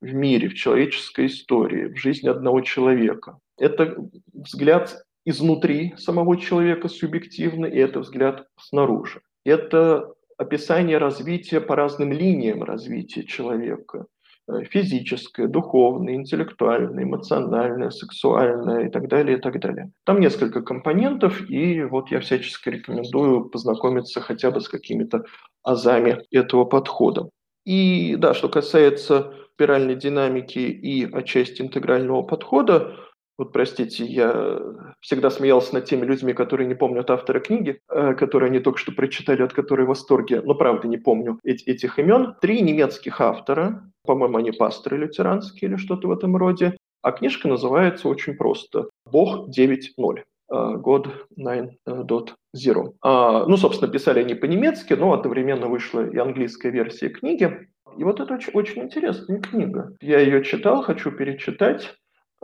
[0.00, 3.38] в мире, в человеческой истории, в жизни одного человека.
[3.56, 3.96] Это
[4.32, 9.22] взгляд изнутри самого человека субъективно, и это взгляд снаружи.
[9.44, 14.06] Это описание развития по разным линиям развития человека.
[14.46, 19.90] Э, физическое, духовное, интеллектуальное, эмоциональное, сексуальное и так далее, и так далее.
[20.04, 25.24] Там несколько компонентов, и вот я всячески рекомендую познакомиться хотя бы с какими-то
[25.62, 27.30] азами этого подхода.
[27.64, 32.96] И да, что касается спиральной динамики и отчасти интегрального подхода,
[33.36, 34.60] вот простите, я
[35.00, 38.92] всегда смеялся над теми людьми, которые не помнят автора книги, э, которые они только что
[38.92, 42.34] прочитали, от которой в восторге, но правда не помню эти, этих имен.
[42.40, 46.76] Три немецких автора, по-моему, они пасторы лютеранские или что-то в этом роде.
[47.02, 50.22] А книжка называется очень просто «Бог 9.0».
[50.50, 52.92] God 9.0.
[53.02, 57.68] А, ну, собственно, писали они по-немецки, но одновременно вышла и английская версия книги.
[57.96, 59.96] И вот это очень, очень интересная книга.
[60.00, 61.94] Я ее читал, хочу перечитать.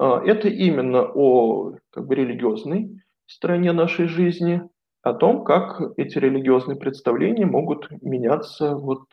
[0.00, 4.62] А, это именно о как бы, религиозной стороне нашей жизни,
[5.02, 9.04] о том, как эти религиозные представления могут меняться вот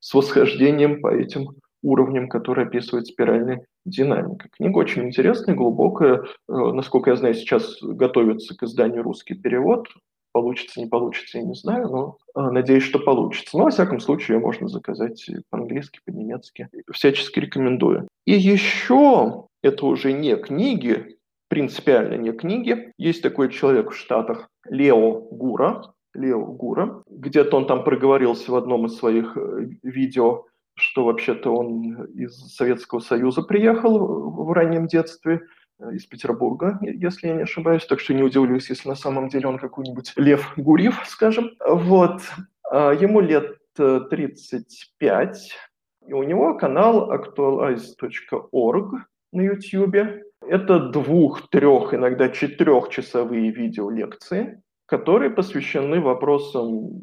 [0.00, 4.50] с восхождением по этим уровням, которые описывает спиральная динамика.
[4.50, 6.16] Книга очень интересная, глубокая.
[6.16, 9.88] Э, насколько я знаю, сейчас готовится к изданию русский перевод.
[10.32, 13.56] Получится, не получится, я не знаю, но э, надеюсь, что получится.
[13.56, 16.68] Но, во всяком случае, ее можно заказать по-английски, по-немецки.
[16.92, 18.08] Всячески рекомендую.
[18.26, 22.92] И еще это уже не книги, принципиально не книги.
[22.98, 27.02] Есть такой человек в Штатах, Лео Гура, Лео Гура.
[27.08, 30.44] Где-то он там проговорился в одном из своих э, видео,
[30.74, 35.42] что вообще-то он из Советского Союза приехал в раннем детстве,
[35.80, 37.86] э, из Петербурга, если я не ошибаюсь.
[37.86, 41.50] Так что не удивлюсь, если на самом деле он какой-нибудь Лев Гурьев, скажем.
[41.66, 42.22] Вот.
[42.70, 48.94] А ему лет 35, э, и у него канал actualize.org,
[49.32, 50.22] на YouTube.
[50.46, 57.02] Это двух, трех, иногда четырехчасовые видеолекции, которые посвящены вопросам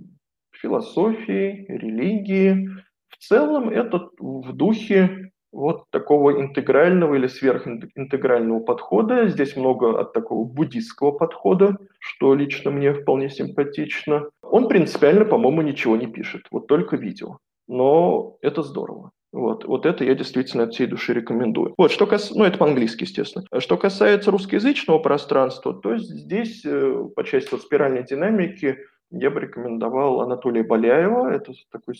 [0.52, 2.70] философии, религии.
[3.10, 9.28] В целом это в духе вот такого интегрального или сверхинтегрального подхода.
[9.30, 14.30] Здесь много от такого буддийского подхода, что лично мне вполне симпатично.
[14.42, 17.38] Он принципиально, по-моему, ничего не пишет, вот только видео.
[17.68, 19.12] Но это здорово.
[19.36, 21.74] Вот, вот это я действительно от всей души рекомендую.
[21.78, 22.32] Вот, что кас...
[22.34, 23.44] Ну, это по-английски, естественно.
[23.60, 28.78] Что касается русскоязычного пространства, то здесь э, по части вот спиральной динамики
[29.12, 31.28] я бы рекомендовал Анатолия Боляева.
[31.34, 31.96] Это такой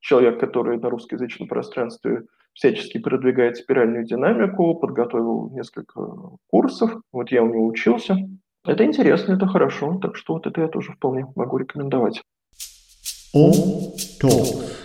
[0.00, 6.00] человек, который на русскоязычном пространстве всячески продвигает спиральную динамику, подготовил несколько
[6.48, 6.90] курсов.
[7.12, 8.16] Вот я у него учился.
[8.66, 12.20] Это интересно, это хорошо, так что вот это я тоже вполне могу рекомендовать.
[13.32, 13.52] О,
[14.20, 14.83] talks.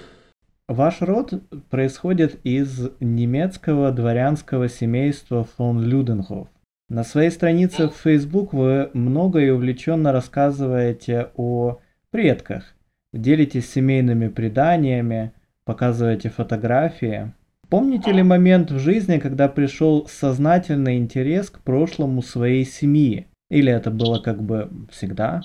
[0.70, 1.34] Ваш род
[1.72, 6.48] происходит из немецкого дворянского семейства фон Люденхоф.
[6.90, 11.80] На своей странице в Facebook вы много и увлеченно рассказываете о
[12.12, 12.76] предках,
[13.14, 15.32] делитесь семейными преданиями,
[15.66, 17.34] показываете фотографии.
[17.70, 23.26] Помните ли момент в жизни, когда пришел сознательный интерес к прошлому своей семьи?
[23.50, 25.42] Или это было как бы всегда?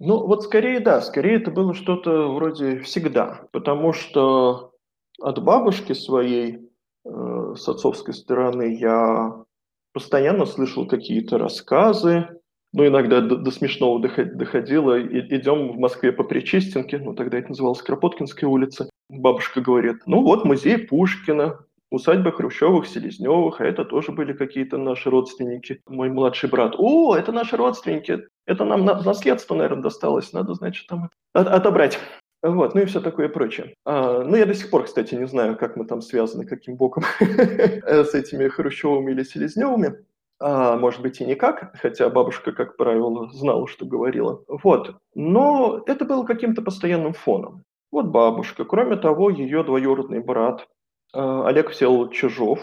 [0.00, 4.72] Ну, вот скорее да, скорее это было что-то вроде всегда, потому что
[5.20, 6.70] от бабушки своей
[7.04, 9.44] э, с отцовской стороны я
[9.92, 12.40] постоянно слышал какие-то рассказы,
[12.72, 14.98] ну, иногда до, до смешного доходило.
[14.98, 18.88] И, идем в Москве по Причистенке, ну, тогда это называлось Кропоткинская улица.
[19.08, 21.58] Бабушка говорит, ну, вот музей Пушкина,
[21.90, 25.82] усадьба Хрущевых, Селезневых, а это тоже были какие-то наши родственники.
[25.88, 30.86] Мой младший брат, о, это наши родственники, это нам на наследство, наверное, досталось, надо, значит,
[30.86, 31.98] там от отобрать.
[32.42, 33.74] Вот, ну и все такое прочее.
[33.84, 37.04] А, ну, я до сих пор, кстати, не знаю, как мы там связаны, каким боком
[37.20, 40.06] с этими Хрущевыми или Селезневыми.
[40.38, 44.42] А, может быть, и никак, хотя бабушка, как правило, знала, что говорила.
[44.48, 44.96] Вот.
[45.14, 47.62] Но это было каким-то постоянным фоном.
[47.92, 48.64] Вот бабушка.
[48.64, 50.66] Кроме того, ее двоюродный брат
[51.12, 52.60] Олег Всеволод Чижов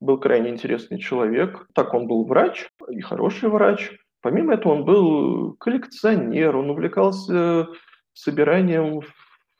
[0.00, 1.66] был крайне интересный человек.
[1.74, 3.92] Так, он был врач, и хороший врач.
[4.20, 7.68] Помимо этого, он был коллекционер, он увлекался
[8.12, 9.02] собиранием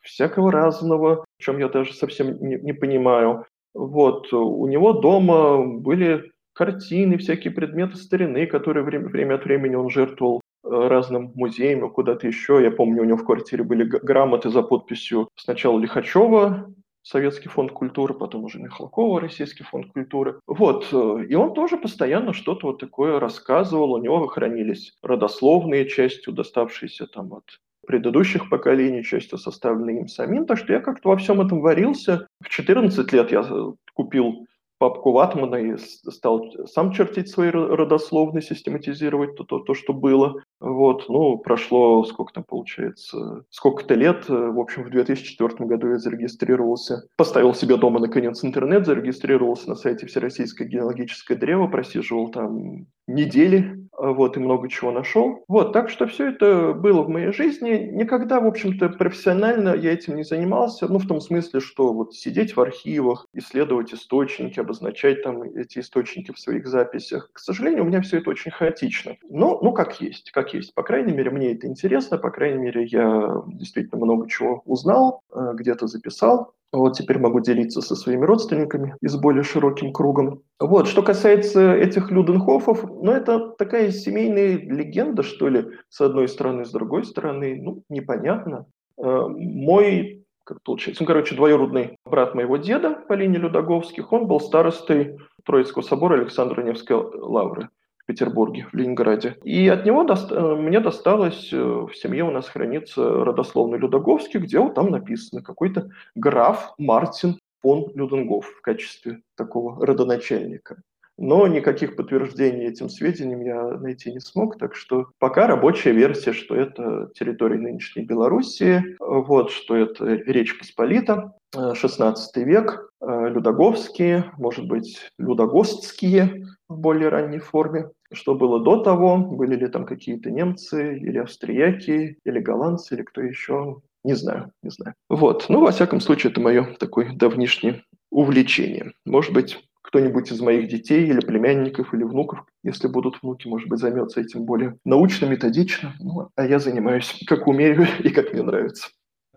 [0.00, 3.44] всякого разного, в чем я даже совсем не, не понимаю.
[3.74, 9.90] Вот, у него дома были картины, всякие предметы старины, которые время, время от времени он
[9.90, 12.60] жертвовал э, разным музеям куда-то еще.
[12.62, 16.72] Я помню, у него в квартире были грамоты за подписью сначала Лихачева,
[17.10, 20.40] Советский фонд культуры, потом уже Михалкова, Российский фонд культуры.
[20.46, 26.34] Вот, э, и он тоже постоянно что-то вот такое рассказывал, у него хранились родословные частью,
[26.34, 27.44] доставшиеся там от
[27.86, 30.44] предыдущих поколений, частью составленные им самим.
[30.44, 32.26] Так что я как-то во всем этом варился.
[32.42, 34.46] В 14 лет я э, купил
[34.76, 40.42] папку Ватмана и стал сам чертить свои родословные, систематизировать то, то, то, что было.
[40.60, 44.28] Вот, ну, прошло, сколько там получается, сколько-то лет.
[44.28, 50.06] В общем, в 2004 году я зарегистрировался, поставил себе дома, наконец, интернет, зарегистрировался на сайте
[50.06, 55.42] Всероссийское генеалогическое древо, просиживал там недели, вот, и много чего нашел.
[55.48, 57.90] Вот, так что все это было в моей жизни.
[57.92, 62.54] Никогда, в общем-то, профессионально я этим не занимался, ну, в том смысле, что вот сидеть
[62.54, 67.30] в архивах, исследовать источники, обозначать там эти источники в своих записях.
[67.32, 69.16] К сожалению, у меня все это очень хаотично.
[69.30, 70.74] Но, ну, как есть, как есть.
[70.74, 75.52] По крайней мере, мне это интересно, по крайней мере, я действительно много чего узнал, э,
[75.54, 76.54] где-то записал.
[76.70, 80.42] Вот теперь могу делиться со своими родственниками и с более широким кругом.
[80.60, 86.66] Вот, что касается этих Люденхофов, ну, это такая семейная легенда, что ли, с одной стороны,
[86.66, 88.66] с другой стороны, ну, непонятно.
[88.98, 94.40] Э, мой, как получается, ну, короче, двоюродный брат моего деда по линии Людоговских, он был
[94.40, 97.70] старостой Троицкого собора Александра Невской лавры.
[98.08, 99.36] Петербурге, в Ленинграде.
[99.44, 104.40] И от него доста- э, мне досталось, э, в семье у нас хранится родословный Людоговский,
[104.40, 110.76] где вот там написано какой-то граф Мартин фон Люденгоф в качестве такого родоначальника.
[111.18, 116.54] Но никаких подтверждений этим сведениям я найти не смог, так что пока рабочая версия, что
[116.54, 121.34] это территория нынешней Белоруссии, вот, что это Речь Посполита,
[121.74, 129.18] 16 э, век, Людоговские, может быть, Людогостские в более ранней форме что было до того,
[129.18, 134.70] были ли там какие-то немцы, или австрияки, или голландцы, или кто еще, не знаю, не
[134.70, 134.94] знаю.
[135.08, 138.92] Вот, ну, во всяком случае, это мое такое давнишнее увлечение.
[139.04, 143.80] Может быть, кто-нибудь из моих детей или племянников или внуков, если будут внуки, может быть,
[143.80, 145.94] займется этим более научно, методично.
[145.98, 148.88] Ну, а я занимаюсь как умею и как мне нравится.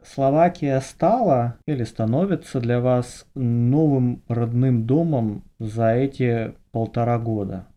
[0.03, 7.67] Словакия стала или становится для вас новым родным домом за эти полтора года?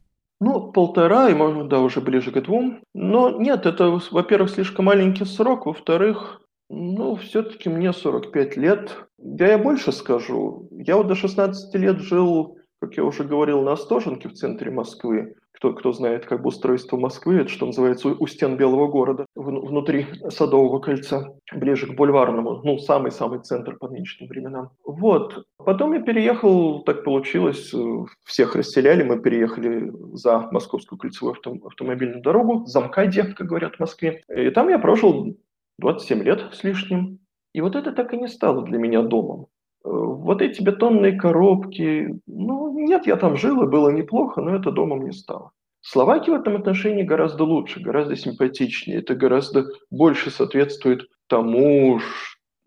[0.41, 2.81] Ну, полтора, и, может, да, уже ближе к двум.
[2.93, 8.97] Но нет, это, во-первых, слишком маленький срок, во-вторых, ну, все-таки мне 45 лет.
[9.19, 10.69] Я и больше скажу.
[10.73, 15.35] Я вот до 16 лет жил, как я уже говорил, на Остоженке в центре Москвы
[15.65, 20.07] кто, кто знает как бы устройство Москвы, это что называется у стен Белого города, внутри
[20.29, 24.71] Садового кольца, ближе к бульварному, ну, самый-самый центр по нынешним временам.
[24.85, 25.47] Вот.
[25.57, 27.79] Потом я переехал, так получилось, э,
[28.25, 33.81] всех расселяли, мы переехали за Московскую кольцевую авто, автомобильную дорогу, за МКАДе, как говорят в
[33.81, 34.21] Москве.
[34.29, 35.35] И там я прожил
[35.79, 37.21] 27 лет с лишним.
[37.55, 39.47] И вот это так и не стало для меня домом.
[39.85, 44.71] Э, вот эти бетонные коробки, ну, нет, я там жил, и было неплохо, но это
[44.71, 45.51] домом не стало.
[45.81, 49.01] Словакия в этом отношении гораздо лучше, гораздо симпатичнее.
[49.01, 52.01] Это гораздо больше соответствует тому,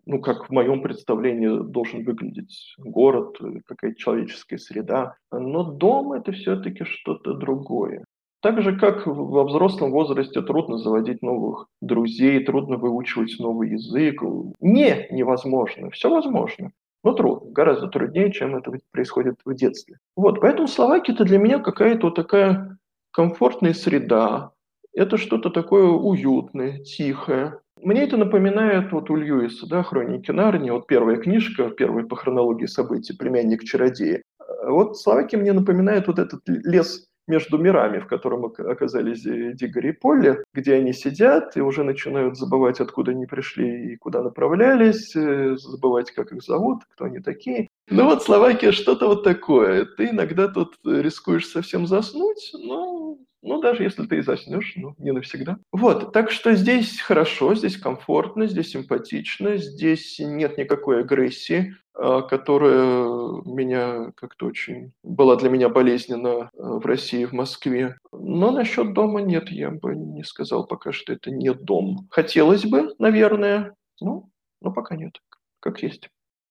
[0.06, 5.16] ну, как в моем представлении должен выглядеть город, какая-то человеческая среда.
[5.32, 8.04] Но дом– это все-таки что-то другое.
[8.40, 14.22] Так же, как во взрослом возрасте трудно заводить новых друзей, трудно выучивать новый язык.
[14.60, 16.70] Не невозможно, все возможно.
[17.04, 19.98] Но трудно, гораздо труднее, чем это происходит в детстве.
[20.16, 22.78] Вот, поэтому Словакия– это для меня какая-то вот такая
[23.12, 24.52] комфортная среда.
[24.92, 27.60] Это что-то такое уютное, тихое.
[27.80, 32.66] Мне это напоминает вот у Льюиса, да, «Хроники Нарнии», вот первая книжка, первая по хронологии
[32.66, 34.22] событий, «Племянник чародея».
[34.66, 40.42] Вот Словакия мне напоминает вот этот лес между мирами, в котором оказались Дигори и Полли,
[40.54, 46.10] где они сидят и уже начинают забывать, откуда они пришли и куда направлялись, э, забывать,
[46.10, 47.68] как их зовут, кто они такие.
[47.90, 49.84] Ну вот Словакия что-то вот такое.
[49.84, 55.12] Ты иногда тут рискуешь совсем заснуть, но ну, даже если ты и заснешь, ну, не
[55.12, 55.58] навсегда.
[55.72, 64.12] Вот, так что здесь хорошо, здесь комфортно, здесь симпатично, здесь нет никакой агрессии, которая меня
[64.14, 67.96] как-то очень была для меня болезненна а, в России, в Москве.
[68.12, 72.06] Но насчет дома нет, я бы не сказал пока, что это не дом.
[72.10, 74.30] Хотелось бы, наверное, ну,
[74.60, 75.20] но пока нет,
[75.60, 76.08] как есть.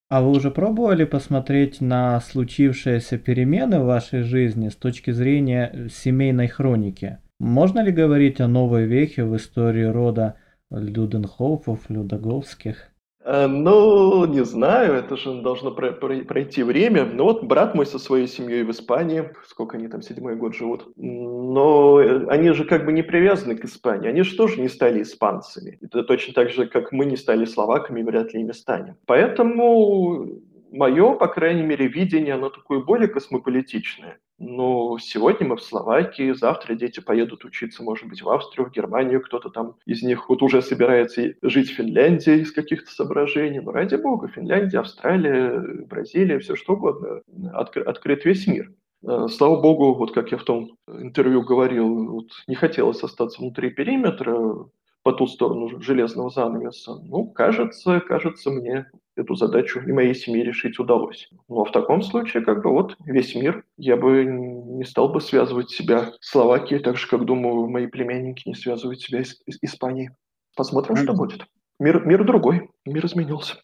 [0.10, 6.48] А вы уже пробовали посмотреть на случившиеся перемены в вашей жизни с точки зрения семейной
[6.48, 7.20] хроники?
[7.40, 10.38] Можно ли говорить о новой вехе в истории рода
[10.72, 12.90] Люденхофов, Людоговских?
[13.28, 17.06] Э, ну, не знаю, это же должно пройти время.
[17.06, 20.88] Ну вот брат мой со своей семьей в Испании, сколько они там, седьмой год живут.
[20.96, 21.98] Но
[22.30, 25.78] они же как бы не привязаны к Испании, они же тоже не стали испанцами.
[25.82, 28.96] Это точно так же, как мы не стали словаками, вряд ли ими станем.
[29.06, 30.30] Поэтому
[30.72, 34.20] мое, по крайней мере, видение, оно такое более космополитичное.
[34.40, 39.22] Но сегодня мы в Словакии, завтра дети поедут учиться, может быть, в Австрию, в Германию,
[39.22, 43.60] кто-то там из них вот уже собирается жить в Финляндии из каких-то соображений.
[43.60, 47.22] Но ради бога, Финляндия, Австралия, Бразилия, все что угодно,
[47.54, 48.72] откры- открыт весь мир.
[49.04, 53.72] Э, слава богу, вот как я в том интервью говорил, вот не хотелось остаться внутри
[53.72, 54.68] периметра,
[55.08, 56.96] по ту сторону железного занавеса.
[57.02, 61.30] Ну, кажется, кажется мне, эту задачу и моей семье решить удалось.
[61.48, 65.70] Но в таком случае, как бы вот весь мир, я бы не стал бы связывать
[65.70, 70.12] себя с Словакией, так же, как, думаю, мои племянники не связывают себя с, Испанией.
[70.56, 71.46] Посмотрим, что будет.
[71.80, 73.56] Мир, мир другой, мир изменился.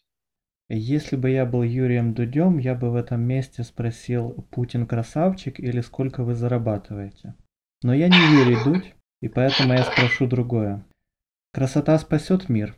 [0.68, 5.80] Если бы я был Юрием Дудем, я бы в этом месте спросил, Путин красавчик или
[5.80, 7.34] сколько вы зарабатываете?
[7.82, 10.84] Но я не Юрий Дудь, и поэтому я спрошу другое.
[11.52, 12.74] Красота спасет мир.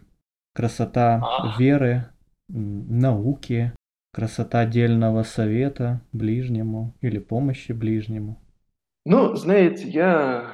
[0.52, 1.58] Красота а.
[1.58, 2.06] веры,
[2.48, 3.72] науки,
[4.12, 8.40] красота отдельного совета ближнему или помощи ближнему.
[9.04, 10.52] Ну, знаете, я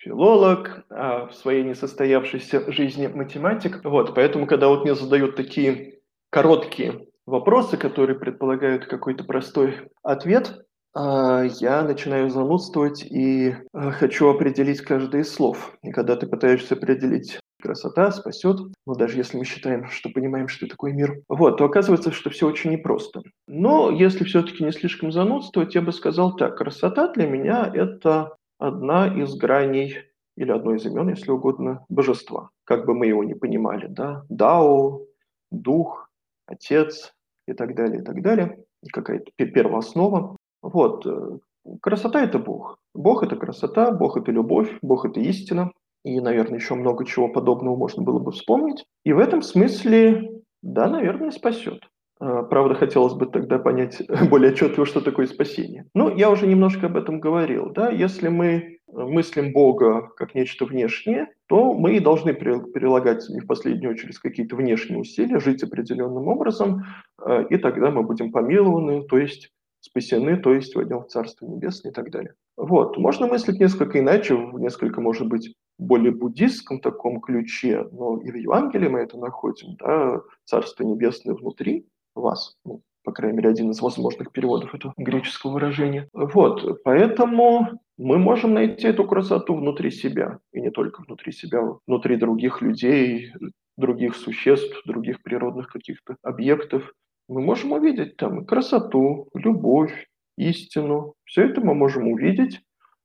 [0.00, 3.84] филолог, а в своей несостоявшейся жизни математик.
[3.84, 6.00] Вот, поэтому, когда вот мне задают такие
[6.30, 14.80] короткие вопросы, которые предполагают какой-то простой ответ, а, я начинаю занудствовать и а, хочу определить
[14.80, 15.76] каждое из слов.
[15.82, 20.66] И когда ты пытаешься определить красота спасет, но даже если мы считаем, что понимаем, что
[20.66, 23.22] такое мир, вот, то оказывается, что все очень непросто.
[23.46, 29.06] Но если все-таки не слишком занудствовать, я бы сказал так, красота для меня– это одна
[29.06, 29.98] из граней
[30.36, 35.02] или одно из имен, если угодно, божества, как бы мы его не понимали, да, Дао,
[35.50, 36.10] Дух,
[36.46, 37.14] Отец
[37.48, 40.36] и так далее, и так далее, какая-то первооснова.
[40.62, 41.38] Вот, э,
[41.80, 42.78] красота– это Бог.
[42.94, 45.72] Бог– это красота, Бог– это любовь, Бог– это истина,
[46.06, 48.84] и, наверное, еще много чего подобного можно было бы вспомнить.
[49.04, 50.30] И в этом смысле,
[50.62, 51.80] да, наверное, спасет.
[52.20, 54.00] А, правда, хотелось бы тогда понять
[54.30, 55.86] более отчетливо, что такое спасение.
[55.94, 57.70] Ну, я уже немножко об этом говорил.
[57.70, 57.90] Да?
[57.90, 63.90] Если мы мыслим Бога как нечто внешнее, то мы и должны прилагать не в последнюю
[63.90, 66.84] очередь какие-то внешние усилия, жить определенным образом,
[67.18, 69.50] а, и тогда мы будем помилованы, то есть
[69.80, 72.34] спасены, то есть войдем в Царство Небесное и так далее.
[72.56, 72.96] Вот.
[72.96, 78.34] Можно мыслить несколько иначе, в несколько, может быть, более буддистском таком ключе, но и в
[78.34, 83.80] Евангелии мы это находим, да, Царство Небесное внутри вас, ну, по крайней мере, один из
[83.80, 86.08] возможных переводов этого греческого выражения.
[86.12, 92.16] Вот, поэтому мы можем найти эту красоту внутри себя, и не только внутри себя, внутри
[92.16, 93.32] других людей,
[93.76, 96.92] других существ, других природных каких-то объектов.
[97.28, 101.14] Мы можем увидеть там красоту, любовь, истину.
[101.24, 102.60] Все это мы можем увидеть,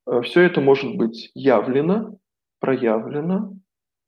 [0.07, 2.17] э, все это может быть явлено,
[2.61, 3.53] проявлено.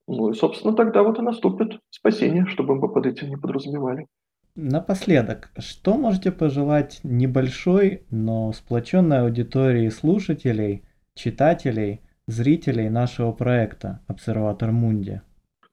[0.07, 4.07] Ну и, собственно, тогда вот и наступит спасение, чтобы мы под этим не подразумевали.
[4.55, 10.83] Напоследок, что можете пожелать небольшой, но сплоченной аудитории слушателей,
[11.15, 15.21] читателей, зрителей нашего проекта «Обсерватор Мунди»?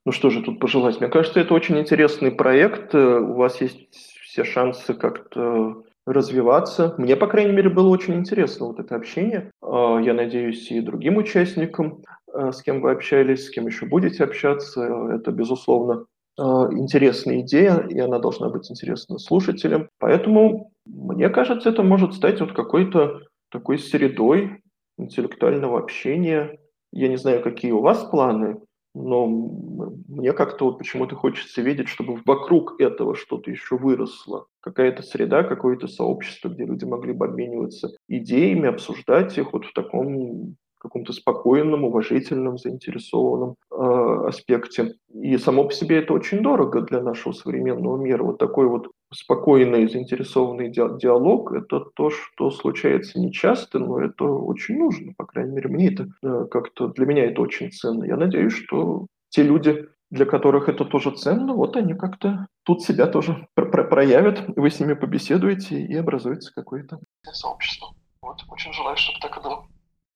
[0.06, 0.98] Ну что же тут пожелать?
[0.98, 2.94] Мне кажется, это очень интересный проект.
[2.94, 6.94] Э, у вас есть все шансы как-то развиваться.
[6.98, 9.50] Мне, по крайней мере, было очень интересно вот это общение.
[9.62, 14.24] А, я надеюсь, и другим участникам, э, с кем вы общались, с кем еще будете
[14.24, 14.82] общаться.
[15.12, 16.06] Это, безусловно,
[16.38, 19.88] э, интересная идея, и она должна быть интересна слушателям.
[19.98, 24.62] Поэтому, мне кажется, это может стать вот какой-то такой средой
[24.98, 26.58] интеллектуального общения.
[26.92, 28.60] Я не знаю, какие у вас планы,
[28.94, 34.46] но мне как-то вот почему-то хочется видеть, чтобы вокруг этого что-то еще выросло.
[34.60, 40.56] Какая-то среда, какое-то сообщество, где люди могли бы обмениваться идеями, обсуждать их вот в таком
[40.80, 44.94] каком-то спокойном, уважительном, заинтересованном э, аспекте.
[45.12, 48.24] И само по себе это очень дорого для нашего современного мира.
[48.24, 55.12] Вот такой вот спокойный, заинтересованный диалог– это то, что случается нечасто, но это очень нужно.
[55.16, 58.04] По крайней мере, мне это э, как-то, для меня это очень ценно.
[58.04, 63.06] Я надеюсь, что те люди, для которых это тоже ценно, вот они как-то тут себя
[63.06, 66.98] тоже про проявят, вы с ними побеседуете и образуется какое-то
[67.32, 67.94] сообщество.
[68.22, 69.66] Вот, очень желаю, чтобы так и было.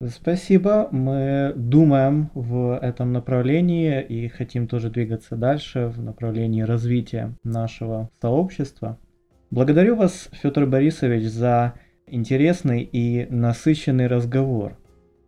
[0.09, 0.89] Спасибо.
[0.91, 8.99] Мы думаем в этом направлении и хотим тоже двигаться дальше в направлении развития нашего сообщества.
[9.51, 11.75] Благодарю вас, Федор Борисович, за
[12.07, 14.79] интересный и насыщенный разговор.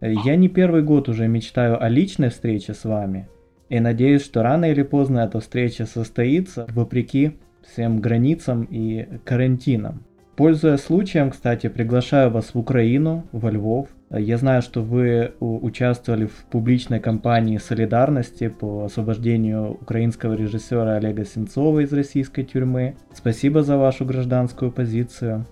[0.01, 3.29] Я не первый год уже мечтаю о личной встрече с вами
[3.68, 10.05] и надеюсь, что рано или поздно эта встреча состоится вопреки всем границам и карантинам.
[10.37, 13.89] Пользуясь случаем, кстати, приглашаю вас в Украину, во Львов.
[14.11, 21.81] Я знаю, что вы участвовали в публичной кампании солидарности по освобождению украинского режиссера Олега Сенцова
[21.81, 22.97] из российской тюрьмы.
[23.13, 25.45] Спасибо за вашу гражданскую позицию.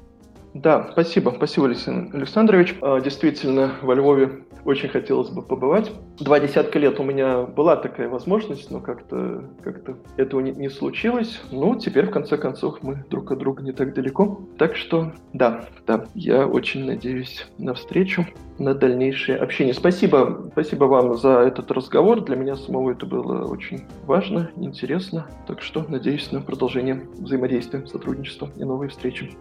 [0.54, 2.76] Да, спасибо, спасибо, Александр Александрович.
[2.80, 5.90] А, действительно, во Львове очень хотелось бы побывать.
[6.20, 9.82] Два десятка лет у меня была такая возможность, но как-то как
[10.16, 11.42] этого не, не случилось.
[11.50, 14.42] Ну, теперь, в конце концов, мы друг от друга не так далеко.
[14.56, 18.24] Так что, да, да, я очень надеюсь на встречу,
[18.58, 19.74] на дальнейшее общение.
[19.74, 22.20] Спасибо, спасибо вам за этот разговор.
[22.20, 25.26] Для меня самого это было очень важно, интересно.
[25.48, 29.32] Так что надеюсь на продолжение взаимодействия, сотрудничества и новые встречи.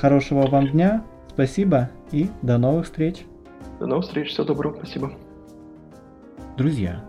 [0.00, 3.24] Хорошего вам дня, спасибо и до новых встреч.
[3.80, 5.12] До новых встреч, всего доброго, спасибо.
[6.58, 7.02] Друзья,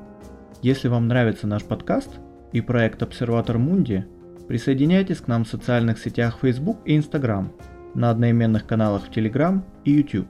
[0.61, 2.09] если вам нравится наш подкаст
[2.53, 4.05] и проект Обсерватор Мунди,
[4.47, 7.51] присоединяйтесь к нам в социальных сетях Facebook и Instagram,
[7.93, 10.27] на одноименных каналах в Telegram и YouTube.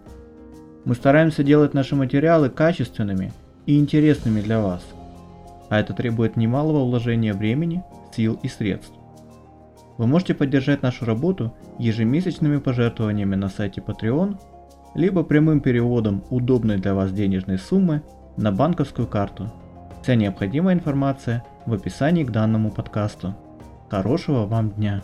[0.83, 3.33] Мы стараемся делать наши материалы качественными
[3.67, 4.83] и интересными для вас,
[5.69, 7.83] а это требует немалого вложения времени,
[8.15, 8.96] сил и средств.
[9.97, 14.37] Вы можете поддержать нашу работу ежемесячными пожертвованиями на сайте Patreon,
[14.95, 18.03] либо прямым переводом удобной для вас денежной суммы
[18.35, 19.51] на банковскую карту.
[20.01, 23.35] Вся необходимая информация в описании к данному подкасту.
[23.89, 25.01] Хорошего вам дня!